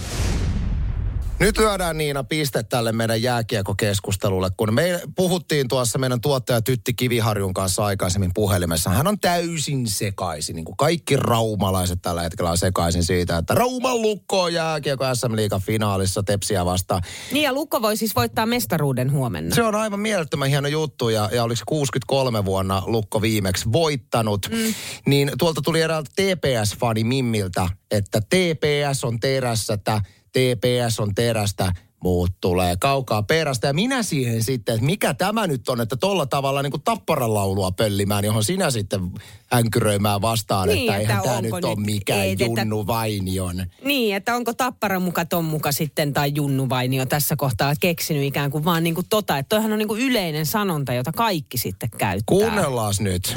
Nyt 1.40 1.58
lyödään 1.58 1.98
Niina 1.98 2.24
piste 2.24 2.64
tälle 2.64 2.92
meidän 2.92 3.22
jääkiekokeskustelulle, 3.22 4.50
kun 4.58 4.74
me 4.74 5.02
puhuttiin 5.16 5.68
tuossa 5.68 6.00
meidän 6.00 6.22
tuottaja 6.22 6.62
Tytti 6.62 6.94
Kiviharjun 6.94 7.54
kanssa 7.54 7.86
aikaisemmin 7.86 8.32
puhelimessa. 8.34 8.90
Hän 8.90 9.08
on 9.08 9.20
täysin 9.20 9.88
sekaisin, 9.88 10.56
niin 10.56 10.66
kuin 10.66 10.78
kaikki 10.78 11.16
raumalaiset 11.18 12.02
tällä 12.02 12.22
hetkellä 12.22 12.52
on 12.52 12.58
sekaisin 12.58 13.04
siitä, 13.04 13.38
että 13.38 13.54
Rauman 13.54 14.02
lukko 14.02 14.42
on 14.42 14.54
jääkiekko 14.54 15.16
SM 15.16 15.36
Liigan 15.36 15.62
finaalissa 15.62 16.24
Tepsiä 16.24 16.66
vastaan. 16.66 17.02
Niin 17.32 17.44
ja 17.44 17.54
Lukko 17.54 17.82
voi 17.82 17.98
siis 17.98 18.16
voittaa 18.16 18.46
mestaruuden 18.46 19.12
huomenna. 19.12 19.56
Se 19.56 19.64
on 19.64 19.76
aivan 19.76 20.00
mielettömän 20.00 20.50
hieno 20.50 20.68
juttu 20.68 21.10
ja, 21.10 21.30
ja 21.34 21.44
oliko 21.44 21.58
se 21.58 21.64
63 21.66 22.46
vuonna 22.46 22.84
Lukko 22.86 23.22
viimeksi 23.22 23.72
voittanut. 23.72 24.50
Mm. 24.52 24.74
Niin 25.06 25.32
tuolta 25.38 25.62
tuli 25.62 25.82
eräältä 25.82 26.12
TPS-fani 26.22 27.04
Mimmiltä, 27.04 27.70
että 27.92 28.22
TPS 28.22 29.04
on 29.04 29.20
terässä, 29.20 29.74
että 29.74 30.02
TPS 30.40 31.00
on 31.00 31.16
terästä, 31.16 31.74
muut 32.04 32.32
tulee 32.42 32.76
kaukaa 32.80 33.24
perästä. 33.24 33.68
Ja 33.68 33.74
minä 33.74 34.04
siihen 34.04 34.44
sitten, 34.44 34.76
että 34.76 34.86
mikä 34.86 35.14
tämä 35.14 35.48
nyt 35.48 35.70
on, 35.70 35.82
että 35.82 35.96
tolla 35.96 36.26
tavalla 36.26 36.62
niin 36.62 36.72
kuin 36.72 36.82
tapparan 36.82 37.34
laulua 37.34 37.72
pöllimään, 37.72 38.26
johon 38.26 38.44
sinä 38.44 38.72
sitten 38.72 39.12
änkyröimään 39.54 40.22
vastaan, 40.22 40.68
Niin, 40.70 40.80
että, 40.80 40.98
että 40.98 41.00
eihän 41.14 41.24
tämä 41.24 41.42
nyt 41.42 41.54
ole 41.54 41.76
nyt- 41.76 41.86
mikään 41.86 42.20
ei, 42.22 42.32
että- 42.32 42.46
Junnu 42.46 42.88
Vainion. 42.88 43.66
Niin, 43.84 44.16
että 44.16 44.36
onko 44.36 44.54
Tappara 44.54 45.00
muka 45.00 45.26
ton 45.26 45.46
muka 45.46 45.72
sitten 45.72 46.14
tai 46.14 46.32
Junnu 46.36 46.70
Vainio 46.70 47.06
tässä 47.06 47.36
kohtaa 47.36 47.74
keksinyt 47.80 48.24
ikään 48.24 48.52
kuin 48.52 48.66
vaan 48.66 48.84
niin 48.84 48.96
kuin 48.96 49.08
tota, 49.10 49.38
että 49.38 49.50
toihan 49.50 49.72
on 49.74 49.80
niin 49.80 49.88
kuin 49.88 50.02
yleinen 50.02 50.46
sanonta, 50.46 50.94
jota 50.94 51.12
kaikki 51.12 51.58
sitten 51.58 51.90
käyttää. 51.90 52.24
Kuunnellaan 52.26 52.94
nyt. 53.00 53.36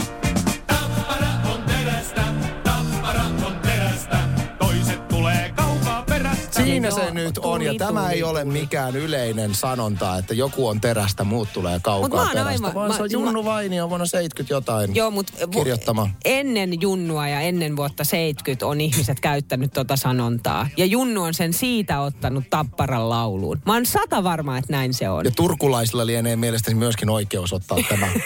Siinä 6.83 6.91
se 7.07 7.11
nyt 7.11 7.39
on, 7.39 7.63
ja 7.63 7.75
tämä 7.79 8.11
ei 8.11 8.23
ole 8.23 8.45
mikään 8.45 8.97
yleinen 8.97 9.55
sanonta, 9.55 10.19
että 10.19 10.35
joku 10.35 10.69
on 10.69 10.81
terästä, 10.81 11.25
muut 11.25 11.49
tulee 11.53 11.73
Mut 11.75 11.83
kaukaa 11.83 12.09
mä 12.09 12.23
oon 12.23 12.31
perästä, 12.33 12.51
aivan- 12.51 12.75
vaan 12.75 12.91
mä- 12.91 12.97
se 12.97 13.03
on 13.03 13.11
Junnu 13.13 13.45
Vainio 13.45 13.89
vuonna 13.89 14.07
70 14.07 14.55
jotain 14.55 14.95
Joo, 14.95 15.11
mutta 15.11 15.33
kirjoittama. 15.51 16.11
ennen 16.25 16.81
Junnua 16.81 17.29
ja 17.29 17.41
ennen 17.41 17.77
vuotta 17.77 18.05
70 18.05 18.67
on 18.67 18.81
ihmiset 18.81 19.21
käyttänyt 19.21 19.73
tota 19.73 19.97
sanontaa. 19.97 20.69
Ja 20.77 20.85
Junnu 20.85 21.23
on 21.23 21.35
sen 21.35 21.53
siitä 21.53 22.01
ottanut 22.01 22.45
Tapparan 22.51 23.09
lauluun. 23.09 23.59
Mä 23.67 23.73
oon 23.73 23.87
sata 23.87 24.25
varma, 24.25 24.59
että 24.59 24.73
näin 24.73 24.95
se 24.95 25.09
on. 25.11 25.25
Ja 25.25 25.31
turkulaisilla 25.31 26.07
lienee 26.07 26.37
mielestäni 26.37 26.75
myöskin 26.75 27.11
oikeus 27.11 27.53
ottaa 27.53 27.79
tämä. 27.89 28.07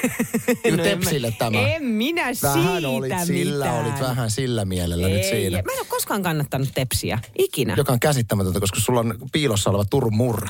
No 0.46 0.54
en 0.64 0.80
Tepsille 0.80 1.30
mä- 1.30 1.36
tämä. 1.38 1.60
En 1.68 1.84
minä 1.84 2.22
Vähän 2.22 2.34
siitä 2.72 2.88
olit 2.88 3.12
sillä, 3.26 3.64
mitään. 3.64 3.84
olit 3.86 4.00
vähän 4.00 4.30
sillä 4.30 4.64
mielellä 4.64 5.08
nyt 5.08 5.16
Ei, 5.18 5.30
siinä. 5.30 5.62
Mä 5.62 5.72
en 5.72 5.78
ole 5.78 5.86
koskaan 5.88 6.22
kannattanut 6.22 6.68
tepsiä. 6.74 7.18
Ikinä. 7.38 7.74
Joka 7.76 7.92
on 7.92 8.00
käsittämätöntä, 8.00 8.41
koska 8.60 8.80
sulla 8.80 9.00
on 9.00 9.14
piilossa 9.32 9.70
oleva 9.70 9.84
Turun 9.84 10.16
murre. 10.16 10.48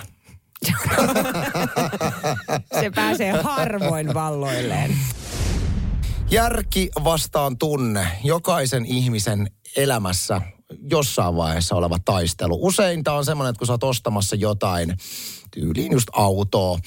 Se 2.80 2.90
pääsee 2.94 3.32
harvoin 3.32 4.14
valloilleen. 4.14 4.96
Järki 6.30 6.90
vastaan 7.04 7.58
tunne. 7.58 8.06
Jokaisen 8.24 8.86
ihmisen 8.86 9.50
elämässä 9.76 10.40
jossain 10.90 11.36
vaiheessa 11.36 11.74
oleva 11.76 11.98
taistelu. 12.04 12.58
Usein 12.66 13.04
tämä 13.04 13.16
on 13.16 13.24
semmoinen, 13.24 13.50
että 13.50 13.58
kun 13.58 13.66
sä 13.66 13.72
oot 13.72 13.84
ostamassa 13.84 14.36
jotain, 14.36 14.96
tyyliin 15.50 15.92
just 15.92 16.08
autoa 16.12 16.78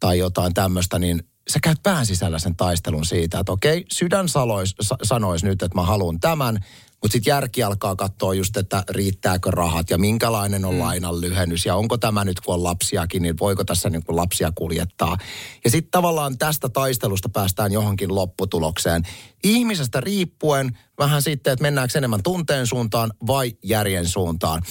tai 0.00 0.18
jotain 0.18 0.54
tämmöistä, 0.54 0.98
niin 0.98 1.22
sä 1.48 1.58
käyt 1.62 1.82
pään 1.82 2.06
sisällä 2.06 2.38
sen 2.38 2.56
taistelun 2.56 3.06
siitä, 3.06 3.38
että 3.38 3.52
okei, 3.52 3.84
sydän 3.92 4.28
sanois, 4.28 4.74
sa, 4.80 4.96
sanois 5.02 5.44
nyt, 5.44 5.62
että 5.62 5.78
mä 5.78 5.82
haluan 5.82 6.20
tämän, 6.20 6.64
mutta 7.04 7.12
sitten 7.12 7.30
järki 7.30 7.62
alkaa 7.62 7.96
katsoa 7.96 8.34
just, 8.34 8.56
että 8.56 8.84
riittääkö 8.88 9.50
rahat 9.50 9.90
ja 9.90 9.98
minkälainen 9.98 10.64
on 10.64 10.74
mm. 10.74 10.80
lainan 10.80 11.20
lyhennys 11.20 11.66
ja 11.66 11.76
onko 11.76 11.98
tämä 11.98 12.24
nyt, 12.24 12.40
kun 12.40 12.54
on 12.54 12.64
lapsiakin, 12.64 13.22
niin 13.22 13.38
voiko 13.40 13.64
tässä 13.64 13.90
niin 13.90 14.04
kuin 14.04 14.16
lapsia 14.16 14.52
kuljettaa. 14.54 15.16
Ja 15.64 15.70
sitten 15.70 15.90
tavallaan 15.90 16.38
tästä 16.38 16.68
taistelusta 16.68 17.28
päästään 17.28 17.72
johonkin 17.72 18.14
lopputulokseen. 18.14 19.02
Ihmisestä 19.42 20.00
riippuen 20.00 20.78
vähän 20.98 21.22
sitten, 21.22 21.52
että 21.52 21.62
mennäänkö 21.62 21.98
enemmän 21.98 22.22
tunteen 22.22 22.66
suuntaan 22.66 23.12
vai 23.26 23.52
järjen 23.62 24.08
suuntaan. 24.08 24.62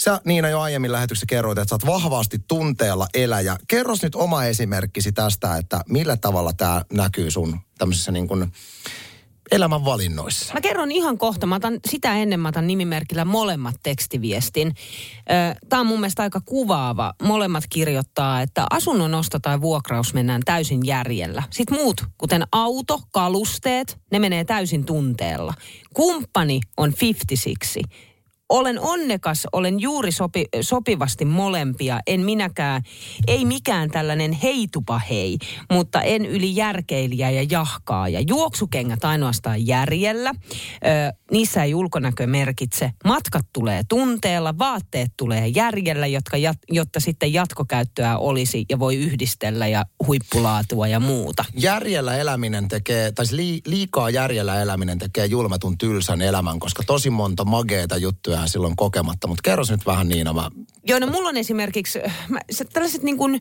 Sä 0.00 0.20
Niina 0.24 0.48
jo 0.48 0.60
aiemmin 0.60 0.92
lähetyksessä 0.92 1.26
kerroit, 1.26 1.58
että 1.58 1.68
sä 1.68 1.74
oot 1.74 1.86
vahvasti 1.86 2.38
tunteella 2.48 3.06
eläjä. 3.14 3.56
Kerros 3.68 4.02
nyt 4.02 4.14
oma 4.14 4.44
esimerkkisi 4.44 5.12
tästä, 5.12 5.56
että 5.56 5.80
millä 5.88 6.16
tavalla 6.16 6.52
tämä 6.52 6.82
näkyy 6.92 7.30
sun 7.30 7.60
tämmöisissä 7.78 8.12
niin 8.12 8.28
kuin 8.28 8.52
elämän 9.50 9.84
valinnoissa. 9.84 10.54
Mä 10.54 10.60
kerron 10.60 10.92
ihan 10.92 11.18
kohta. 11.18 11.46
Mä 11.46 11.54
otan 11.54 11.80
sitä 11.88 12.14
ennen, 12.14 12.40
mä 12.40 12.48
otan 12.48 12.66
nimimerkillä 12.66 13.24
molemmat 13.24 13.76
tekstiviestin. 13.82 14.74
Tämä 15.68 15.80
on 15.80 15.86
mun 15.86 16.00
mielestä 16.00 16.22
aika 16.22 16.40
kuvaava. 16.40 17.14
Molemmat 17.22 17.64
kirjoittaa, 17.70 18.42
että 18.42 18.66
asunnon 18.70 19.14
osto 19.14 19.38
tai 19.38 19.60
vuokraus 19.60 20.14
mennään 20.14 20.42
täysin 20.44 20.86
järjellä. 20.86 21.42
Sitten 21.50 21.78
muut, 21.78 22.04
kuten 22.18 22.44
auto, 22.52 23.00
kalusteet, 23.10 23.98
ne 24.12 24.18
menee 24.18 24.44
täysin 24.44 24.84
tunteella. 24.84 25.54
Kumppani 25.94 26.60
on 26.76 26.92
56. 27.00 27.82
Olen 28.48 28.80
onnekas, 28.80 29.46
olen 29.52 29.80
juuri 29.80 30.12
sopi, 30.12 30.44
sopivasti 30.60 31.24
molempia. 31.24 32.00
En 32.06 32.20
minäkään, 32.20 32.82
ei 33.26 33.44
mikään 33.44 33.90
tällainen 33.90 34.32
heitupa 34.32 35.00
hei, 35.10 35.38
mutta 35.72 36.02
en 36.02 36.26
yli 36.26 36.56
järkeilijä 36.56 37.30
ja 37.30 37.46
jahkaaja. 37.50 38.20
Juoksukengät 38.28 39.04
ainoastaan 39.04 39.66
järjellä. 39.66 40.30
Ö, 40.30 40.38
niissä 41.30 41.64
ei 41.64 41.74
ulkonäkö 41.74 42.26
merkitse. 42.26 42.90
Matkat 43.04 43.46
tulee 43.52 43.82
tunteella, 43.88 44.58
vaatteet 44.58 45.12
tulee 45.16 45.48
järjellä, 45.48 46.06
jotka 46.06 46.36
jat, 46.36 46.58
jotta 46.70 47.00
sitten 47.00 47.32
jatkokäyttöä 47.32 48.18
olisi 48.18 48.64
ja 48.68 48.78
voi 48.78 48.96
yhdistellä 48.96 49.66
ja 49.66 49.84
huippulaatua 50.06 50.88
ja 50.88 51.00
muuta. 51.00 51.44
Järjellä 51.54 52.16
eläminen 52.16 52.68
tekee, 52.68 53.12
tai 53.12 53.26
siis 53.26 53.36
lii, 53.36 53.60
liikaa 53.66 54.10
järjellä 54.10 54.62
eläminen 54.62 54.98
tekee 54.98 55.26
julmetun 55.26 55.78
tylsän 55.78 56.22
elämän, 56.22 56.58
koska 56.58 56.82
tosi 56.86 57.10
monta 57.10 57.44
mageeta 57.44 57.96
juttuja 57.96 58.37
on 58.40 58.48
silloin 58.48 58.76
kokematta. 58.76 59.28
Mutta 59.28 59.42
kerros 59.42 59.70
nyt 59.70 59.86
vähän 59.86 60.08
Niina, 60.08 60.32
mä 60.32 60.50
Joo, 60.88 60.98
no 60.98 61.06
mulla 61.06 61.28
on 61.28 61.36
esimerkiksi 61.36 61.98
mä, 62.28 62.40
se, 62.50 62.64
tällaiset 62.64 63.02
niin 63.02 63.16
kuin, 63.16 63.40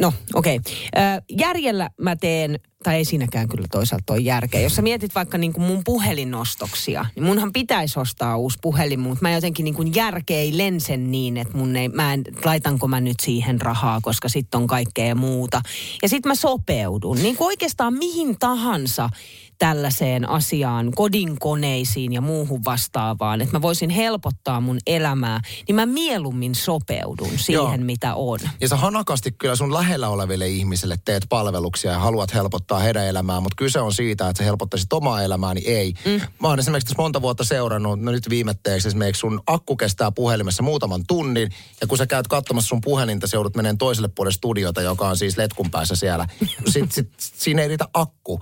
no 0.00 0.12
okei, 0.34 0.56
okay. 0.56 1.20
järjellä 1.38 1.90
mä 2.00 2.16
teen, 2.16 2.60
tai 2.84 2.94
ei 2.94 3.04
siinäkään 3.04 3.48
kyllä 3.48 3.66
toisaalta 3.70 4.12
ole 4.12 4.20
järkeä. 4.20 4.60
Jos 4.60 4.76
sä 4.76 4.82
mietit 4.82 5.14
vaikka 5.14 5.38
niin 5.38 5.52
kuin 5.52 5.64
mun 5.64 5.82
puhelinostoksia, 5.84 7.06
niin 7.14 7.24
munhan 7.24 7.52
pitäisi 7.52 8.00
ostaa 8.00 8.36
uusi 8.36 8.58
puhelin, 8.62 9.00
mutta 9.00 9.22
mä 9.22 9.32
jotenkin 9.32 9.64
niin 9.64 9.74
kuin 9.74 9.94
järkeilen 9.94 10.80
sen 10.80 11.10
niin, 11.10 11.36
että 11.36 11.56
mun 11.56 11.76
ei, 11.76 11.88
mä 11.88 12.12
en, 12.12 12.24
laitanko 12.44 12.88
mä 12.88 13.00
nyt 13.00 13.20
siihen 13.22 13.60
rahaa, 13.60 14.00
koska 14.02 14.28
sitten 14.28 14.60
on 14.60 14.66
kaikkea 14.66 15.14
muuta. 15.14 15.62
Ja 16.02 16.08
sitten 16.08 16.30
mä 16.30 16.34
sopeudun, 16.34 17.16
niin 17.16 17.36
kuin 17.36 17.46
oikeastaan 17.46 17.94
mihin 17.94 18.38
tahansa 18.38 19.10
tällaiseen 19.58 20.28
asiaan, 20.28 20.92
kodin 20.94 21.38
koneisiin 21.38 22.12
ja 22.12 22.20
muuhun 22.20 22.64
vastaavaan, 22.64 23.40
että 23.40 23.56
mä 23.56 23.62
voisin 23.62 23.90
helpottaa 23.90 24.60
mun 24.60 24.78
elämää, 24.86 25.40
niin 25.68 25.76
mä 25.76 25.86
mieluummin 25.86 26.54
sopeudun 26.54 27.30
siihen, 27.36 27.62
Joo. 27.64 27.76
mitä 27.76 28.14
on. 28.14 28.38
Ja 28.60 28.68
sä 28.68 28.76
hanakasti 28.76 29.32
kyllä 29.32 29.56
sun 29.56 29.74
lähellä 29.74 30.08
oleville 30.08 30.48
ihmisille 30.48 30.96
teet 31.04 31.26
palveluksia 31.28 31.92
ja 31.92 31.98
haluat 31.98 32.34
helpottaa 32.34 32.78
heidän 32.78 33.06
elämää, 33.06 33.40
mutta 33.40 33.56
kyse 33.56 33.80
on 33.80 33.92
siitä, 33.92 34.28
että 34.28 34.38
sä 34.38 34.44
helpottaisit 34.44 34.92
omaa 34.92 35.22
elämääni, 35.22 35.62
ei. 35.66 35.94
Mm. 36.04 36.20
Mä 36.38 36.48
oon 36.48 36.58
esimerkiksi 36.58 36.86
tässä 36.86 37.02
monta 37.02 37.22
vuotta 37.22 37.44
seurannut, 37.44 38.00
no 38.00 38.12
nyt 38.12 38.30
viimetteeksi 38.30 38.88
esimerkiksi 38.88 39.20
sun 39.20 39.40
akku 39.46 39.76
kestää 39.76 40.10
puhelimessa 40.10 40.62
muutaman 40.62 41.04
tunnin, 41.06 41.50
ja 41.80 41.86
kun 41.86 41.98
sä 41.98 42.06
käyt 42.06 42.28
katsomassa 42.28 42.68
sun 42.68 42.80
puhelinta, 42.80 43.26
sä 43.26 43.36
joudut 43.36 43.56
meneen 43.56 43.78
toiselle 43.78 44.08
puolelle 44.08 44.34
studiota, 44.34 44.82
joka 44.82 45.08
on 45.08 45.16
siis 45.16 45.36
letkun 45.36 45.70
päässä 45.70 45.96
siellä. 45.96 46.26
Sitten 46.72 46.92
sit, 46.92 47.10
siinä 47.18 47.62
ei 47.62 47.68
riitä 47.68 47.88
akku. 47.94 48.40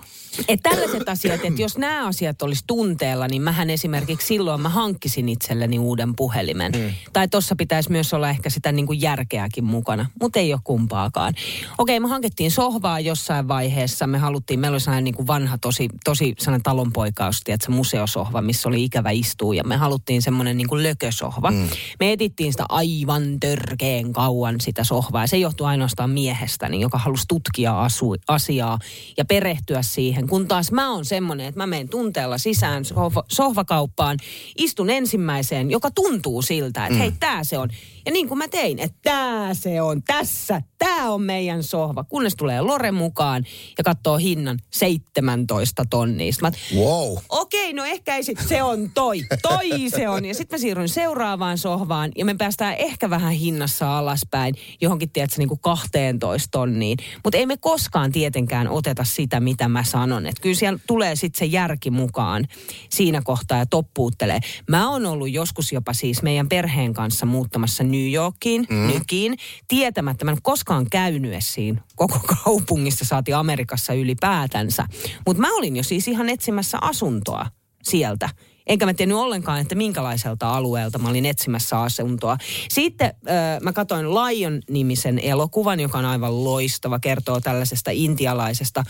Että 0.49 0.71
tällaiset 0.71 1.02
asiat, 1.09 1.45
että 1.45 1.63
jos 1.63 1.79
nämä 1.79 2.07
asiat 2.07 2.43
olisi 2.43 2.65
tunteella, 2.67 3.29
niin 3.29 3.43
mähän 3.43 3.71
esimerkiksi 3.71 4.27
silloin 4.27 4.61
mä 4.61 4.69
hankkisin 4.69 5.29
itselleni 5.29 5.79
uuden 5.79 6.17
puhelimen. 6.17 6.73
Mm. 6.73 6.91
Tai 7.13 7.29
tuossa 7.29 7.57
pitäisi 7.57 7.91
myös 7.91 8.15
olla 8.15 8.31
ehkä 8.31 8.51
sitä 8.51 8.73
niin 8.73 8.87
kuin 8.87 9.01
järkeäkin 9.01 9.65
mukana, 9.65 10.07
mutta 10.21 10.39
ei 10.39 10.53
ole 10.53 10.61
kumpaakaan. 10.65 11.35
Okei, 11.79 12.01
me 12.01 12.09
hankittiin 12.09 12.51
sohvaa 12.51 13.01
jossain 13.01 13.49
vaiheessa. 13.49 14.07
Me 14.07 14.19
haluttiin, 14.19 14.61
meillä 14.61 14.75
oli 14.75 14.81
sellainen 14.81 15.05
niin 15.05 15.15
kuin 15.15 15.27
vanha, 15.27 15.59
tosi, 15.59 15.89
tosi 16.05 16.35
sellainen 16.39 16.63
talonpoikaus, 16.63 17.43
että 17.49 17.71
museosohva, 17.71 18.43
missä 18.43 18.69
oli 18.69 18.85
ikävä 18.85 19.11
istua. 19.11 19.55
Ja 19.55 19.65
me 19.65 19.77
haluttiin 19.77 20.23
semmoinen 20.23 20.57
niin 20.57 20.69
kuin 20.69 20.83
lökösohva. 20.83 21.51
Mm. 21.51 21.69
Me 22.01 22.13
etittiin 22.13 22.53
sitä 22.53 22.65
aivan 22.69 23.41
törkeen 23.41 24.13
kauan 24.13 24.61
sitä 24.61 24.85
sohvaa. 24.85 25.23
Ja 25.23 25.27
se 25.27 25.37
johtui 25.37 25.67
ainoastaan 25.67 26.11
miehestäni, 26.11 26.81
joka 26.81 26.99
halusi 26.99 27.25
tutkia 27.29 27.83
asu, 27.83 28.15
asiaa 28.29 28.79
ja 29.17 29.25
perehtyä 29.25 29.83
siihen. 29.83 30.27
Kun 30.29 30.49
taas 30.49 30.73
mä 30.73 30.92
oon 30.93 31.05
semmonen, 31.05 31.47
että 31.47 31.61
mä 31.61 31.67
menen 31.67 31.89
tunteella 31.89 32.39
sisään 32.39 32.85
sohva, 32.85 33.25
sohvakauppaan, 33.29 34.19
istun 34.59 34.91
ensimmäiseen, 34.91 35.71
joka 35.71 35.91
tuntuu 35.91 36.43
siltä, 36.43 36.87
että 36.87 36.95
mm. 36.95 36.99
hei, 36.99 37.13
tää 37.21 37.45
se 37.45 37.59
on. 37.59 37.69
Ja 38.07 38.13
niin 38.13 38.29
kuin 38.29 38.39
mä 38.39 38.49
tein, 38.49 38.79
että 38.79 38.99
tää 39.03 39.55
se 39.55 39.83
on, 39.83 40.03
tässä, 40.03 40.63
tää 40.79 41.11
on 41.11 41.23
meidän 41.23 41.63
sohva. 41.63 42.05
Kunnes 42.05 42.37
tulee 42.37 42.61
Lore 42.61 42.93
mukaan 42.93 43.45
ja 43.79 43.85
katsoo 43.85 44.17
hinnan 44.17 44.59
17 44.71 45.85
tonnia. 45.91 46.33
Mä, 46.43 46.53
Wow. 46.77 47.17
okei, 47.29 47.73
no 47.73 47.85
ehkä 47.85 48.17
ei 48.17 48.23
sit, 48.23 48.39
se 48.49 48.63
on 48.63 48.91
toi, 48.95 49.25
toi 49.43 49.91
se 49.91 50.09
on. 50.09 50.25
Ja 50.25 50.35
sitten 50.35 50.59
mä 50.59 50.61
siirryn 50.61 50.89
seuraavaan 50.89 51.59
sohvaan 51.59 52.13
ja 52.17 52.25
me 52.25 52.35
päästään 52.35 52.75
ehkä 52.79 53.11
vähän 53.11 53.33
hinnassa 53.33 53.99
alaspäin 53.99 54.55
johonkin, 54.81 55.11
tiedätkö, 55.11 55.37
niin 55.39 55.49
kuin 55.49 55.61
12 55.61 56.49
tonniin. 56.51 56.99
Mutta 57.25 57.39
ei 57.39 57.47
me 57.47 57.57
koskaan 57.57 58.13
tietenkään 58.13 58.69
oteta 58.69 59.05
sitä, 59.05 59.41
mitä 59.41 59.69
mä 59.69 59.85
sanon. 59.85 60.27
Että 60.27 60.43
kyllä 60.43 60.57
siellä 60.57 60.79
tulee 60.87 61.17
sitten 61.17 61.39
se 61.39 61.45
järki 61.45 61.91
mukaan 61.91 62.45
siinä 62.91 63.23
kohtaa 63.25 63.59
ja 63.59 63.67
toppuuttelee. 63.67 64.41
Mä 64.71 64.91
oon 64.91 65.07
ollut 65.07 65.31
joskus 65.31 65.73
jopa 65.73 65.93
siis 65.93 66.23
meidän 66.23 66.49
perheen 66.49 66.95
kanssa 66.95 67.27
muuttamassa 67.27 67.85
New 67.85 68.13
Yorkiin, 68.13 68.67
mm. 68.71 68.87
Nykiin, 68.87 69.37
tietämättä. 69.69 70.25
Mä 70.25 70.31
en 70.31 70.43
koskaan 70.43 70.87
käynyt 70.91 71.33
edes 71.33 71.55
siinä 71.55 71.81
koko 71.97 72.21
kaupungissa, 72.45 73.05
saati 73.05 73.33
Amerikassa 73.33 73.95
ylipäätänsä. 73.95 74.87
Mutta 75.27 75.41
mä 75.41 75.57
olin 75.57 75.77
jo 75.77 75.83
siis 75.83 76.09
ihan 76.09 76.29
etsimässä 76.29 76.79
asuntoa 76.81 77.47
sieltä. 77.83 78.29
Enkä 78.67 78.87
mä 78.87 78.95
tiennyt 78.95 79.19
ollenkaan, 79.19 79.61
että 79.61 79.75
minkälaiselta 79.75 80.55
alueelta 80.55 80.99
mä 80.99 81.09
olin 81.09 81.27
etsimässä 81.27 81.81
asuntoa. 81.81 82.37
Sitten 82.71 83.07
äh, 83.07 83.61
mä 83.61 83.73
katsoin 83.73 84.15
Lion-nimisen 84.15 85.19
elokuvan, 85.19 85.81
joka 85.81 85.99
on 85.99 86.05
aivan 86.05 86.45
loistava, 86.45 86.99
kertoo 86.99 87.41
tällaisesta 87.41 87.91
intialaisesta 87.95 88.85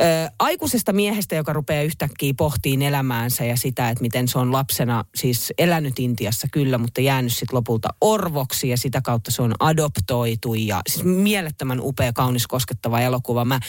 ö, 0.00 0.30
aikuisesta 0.38 0.92
miehestä, 0.92 1.34
joka 1.34 1.52
rupeaa 1.52 1.82
yhtäkkiä 1.82 2.34
pohtiin 2.36 2.82
elämäänsä 2.82 3.44
ja 3.44 3.56
sitä, 3.56 3.90
että 3.90 4.02
miten 4.02 4.28
se 4.28 4.38
on 4.38 4.52
lapsena 4.52 5.04
siis 5.14 5.52
elänyt 5.58 5.98
Intiassa 5.98 6.48
kyllä, 6.52 6.78
mutta 6.78 7.00
jäänyt 7.00 7.32
sitten 7.32 7.56
lopulta 7.56 7.88
orvoksi 8.00 8.68
ja 8.68 8.76
sitä 8.76 9.00
kautta 9.00 9.30
se 9.30 9.42
on 9.42 9.54
adoptoitu 9.60 10.54
ja 10.54 10.80
siis 10.88 11.04
mielettömän 11.04 11.80
upea, 11.80 12.12
kaunis, 12.12 12.46
koskettava 12.46 13.00
elokuva. 13.00 13.44
Mä 13.44 13.60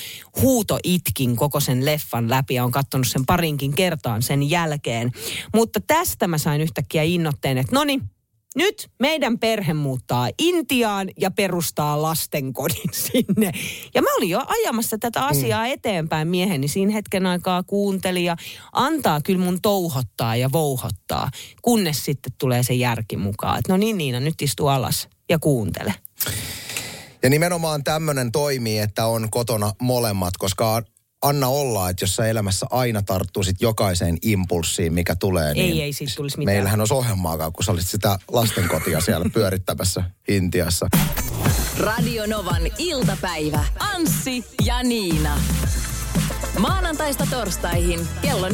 huuto 0.41 0.79
itkin 0.83 1.35
koko 1.35 1.59
sen 1.59 1.85
leffan 1.85 2.29
läpi 2.29 2.53
ja 2.53 2.63
on 2.65 2.71
katsonut 2.71 3.07
sen 3.07 3.25
parinkin 3.25 3.75
kertaan 3.75 4.21
sen 4.21 4.49
jälkeen. 4.49 5.11
Mutta 5.53 5.79
tästä 5.87 6.27
mä 6.27 6.37
sain 6.37 6.61
yhtäkkiä 6.61 7.03
innoitteen, 7.03 7.57
että 7.57 7.75
no 7.75 7.83
niin, 7.83 8.01
nyt 8.55 8.89
meidän 8.99 9.39
perhe 9.39 9.73
muuttaa 9.73 10.29
Intiaan 10.39 11.09
ja 11.17 11.31
perustaa 11.31 12.01
lastenkodin 12.01 12.89
sinne. 13.11 13.51
Ja 13.93 14.01
mä 14.01 14.15
olin 14.17 14.29
jo 14.29 14.41
ajamassa 14.47 14.97
tätä 14.97 15.25
asiaa 15.25 15.67
eteenpäin. 15.67 16.27
Mieheni 16.27 16.67
siinä 16.67 16.93
hetken 16.93 17.25
aikaa 17.25 17.63
kuunteli 17.63 18.25
ja 18.25 18.35
antaa 18.71 19.21
kyllä 19.21 19.45
mun 19.45 19.61
touhottaa 19.61 20.35
ja 20.35 20.51
vouhottaa, 20.51 21.29
kunnes 21.61 22.05
sitten 22.05 22.33
tulee 22.37 22.63
se 22.63 22.73
järki 22.73 23.17
mukaan. 23.17 23.59
Että 23.59 23.73
no 23.73 23.77
niin 23.77 23.97
Niina, 23.97 24.19
nyt 24.19 24.41
istu 24.41 24.67
alas 24.67 25.07
ja 25.29 25.39
kuuntele. 25.39 25.93
Ja 27.23 27.29
nimenomaan 27.29 27.83
tämmöinen 27.83 28.31
toimii, 28.31 28.79
että 28.79 29.05
on 29.05 29.29
kotona 29.29 29.71
molemmat, 29.81 30.37
koska 30.37 30.83
anna 31.21 31.47
olla, 31.47 31.89
että 31.89 32.03
jos 32.03 32.15
sä 32.15 32.25
elämässä 32.27 32.65
aina 32.69 33.01
tarttuisit 33.01 33.61
jokaiseen 33.61 34.17
impulssiin, 34.21 34.93
mikä 34.93 35.15
tulee, 35.15 35.47
Ei, 35.47 35.53
niin 35.53 35.83
ei 35.83 35.93
siitä 35.93 36.13
tulisi 36.15 36.37
mitään. 36.37 36.55
meillähän 36.55 36.79
olisi 36.79 36.93
ohjelmaakaan, 36.93 37.53
kun 37.53 37.63
sä 37.63 37.71
olisit 37.71 37.89
sitä 37.89 38.19
lastenkotia 38.31 39.01
siellä 39.01 39.29
pyörittämässä 39.33 40.03
Intiassa. 40.27 40.87
Radio 41.79 42.25
Novan 42.25 42.61
iltapäivä. 42.77 43.65
Anssi 43.79 44.45
ja 44.65 44.83
Niina. 44.83 45.37
Maanantaista 46.59 47.27
torstaihin 47.29 48.07
kello 48.21 48.49
14.18. 48.49 48.53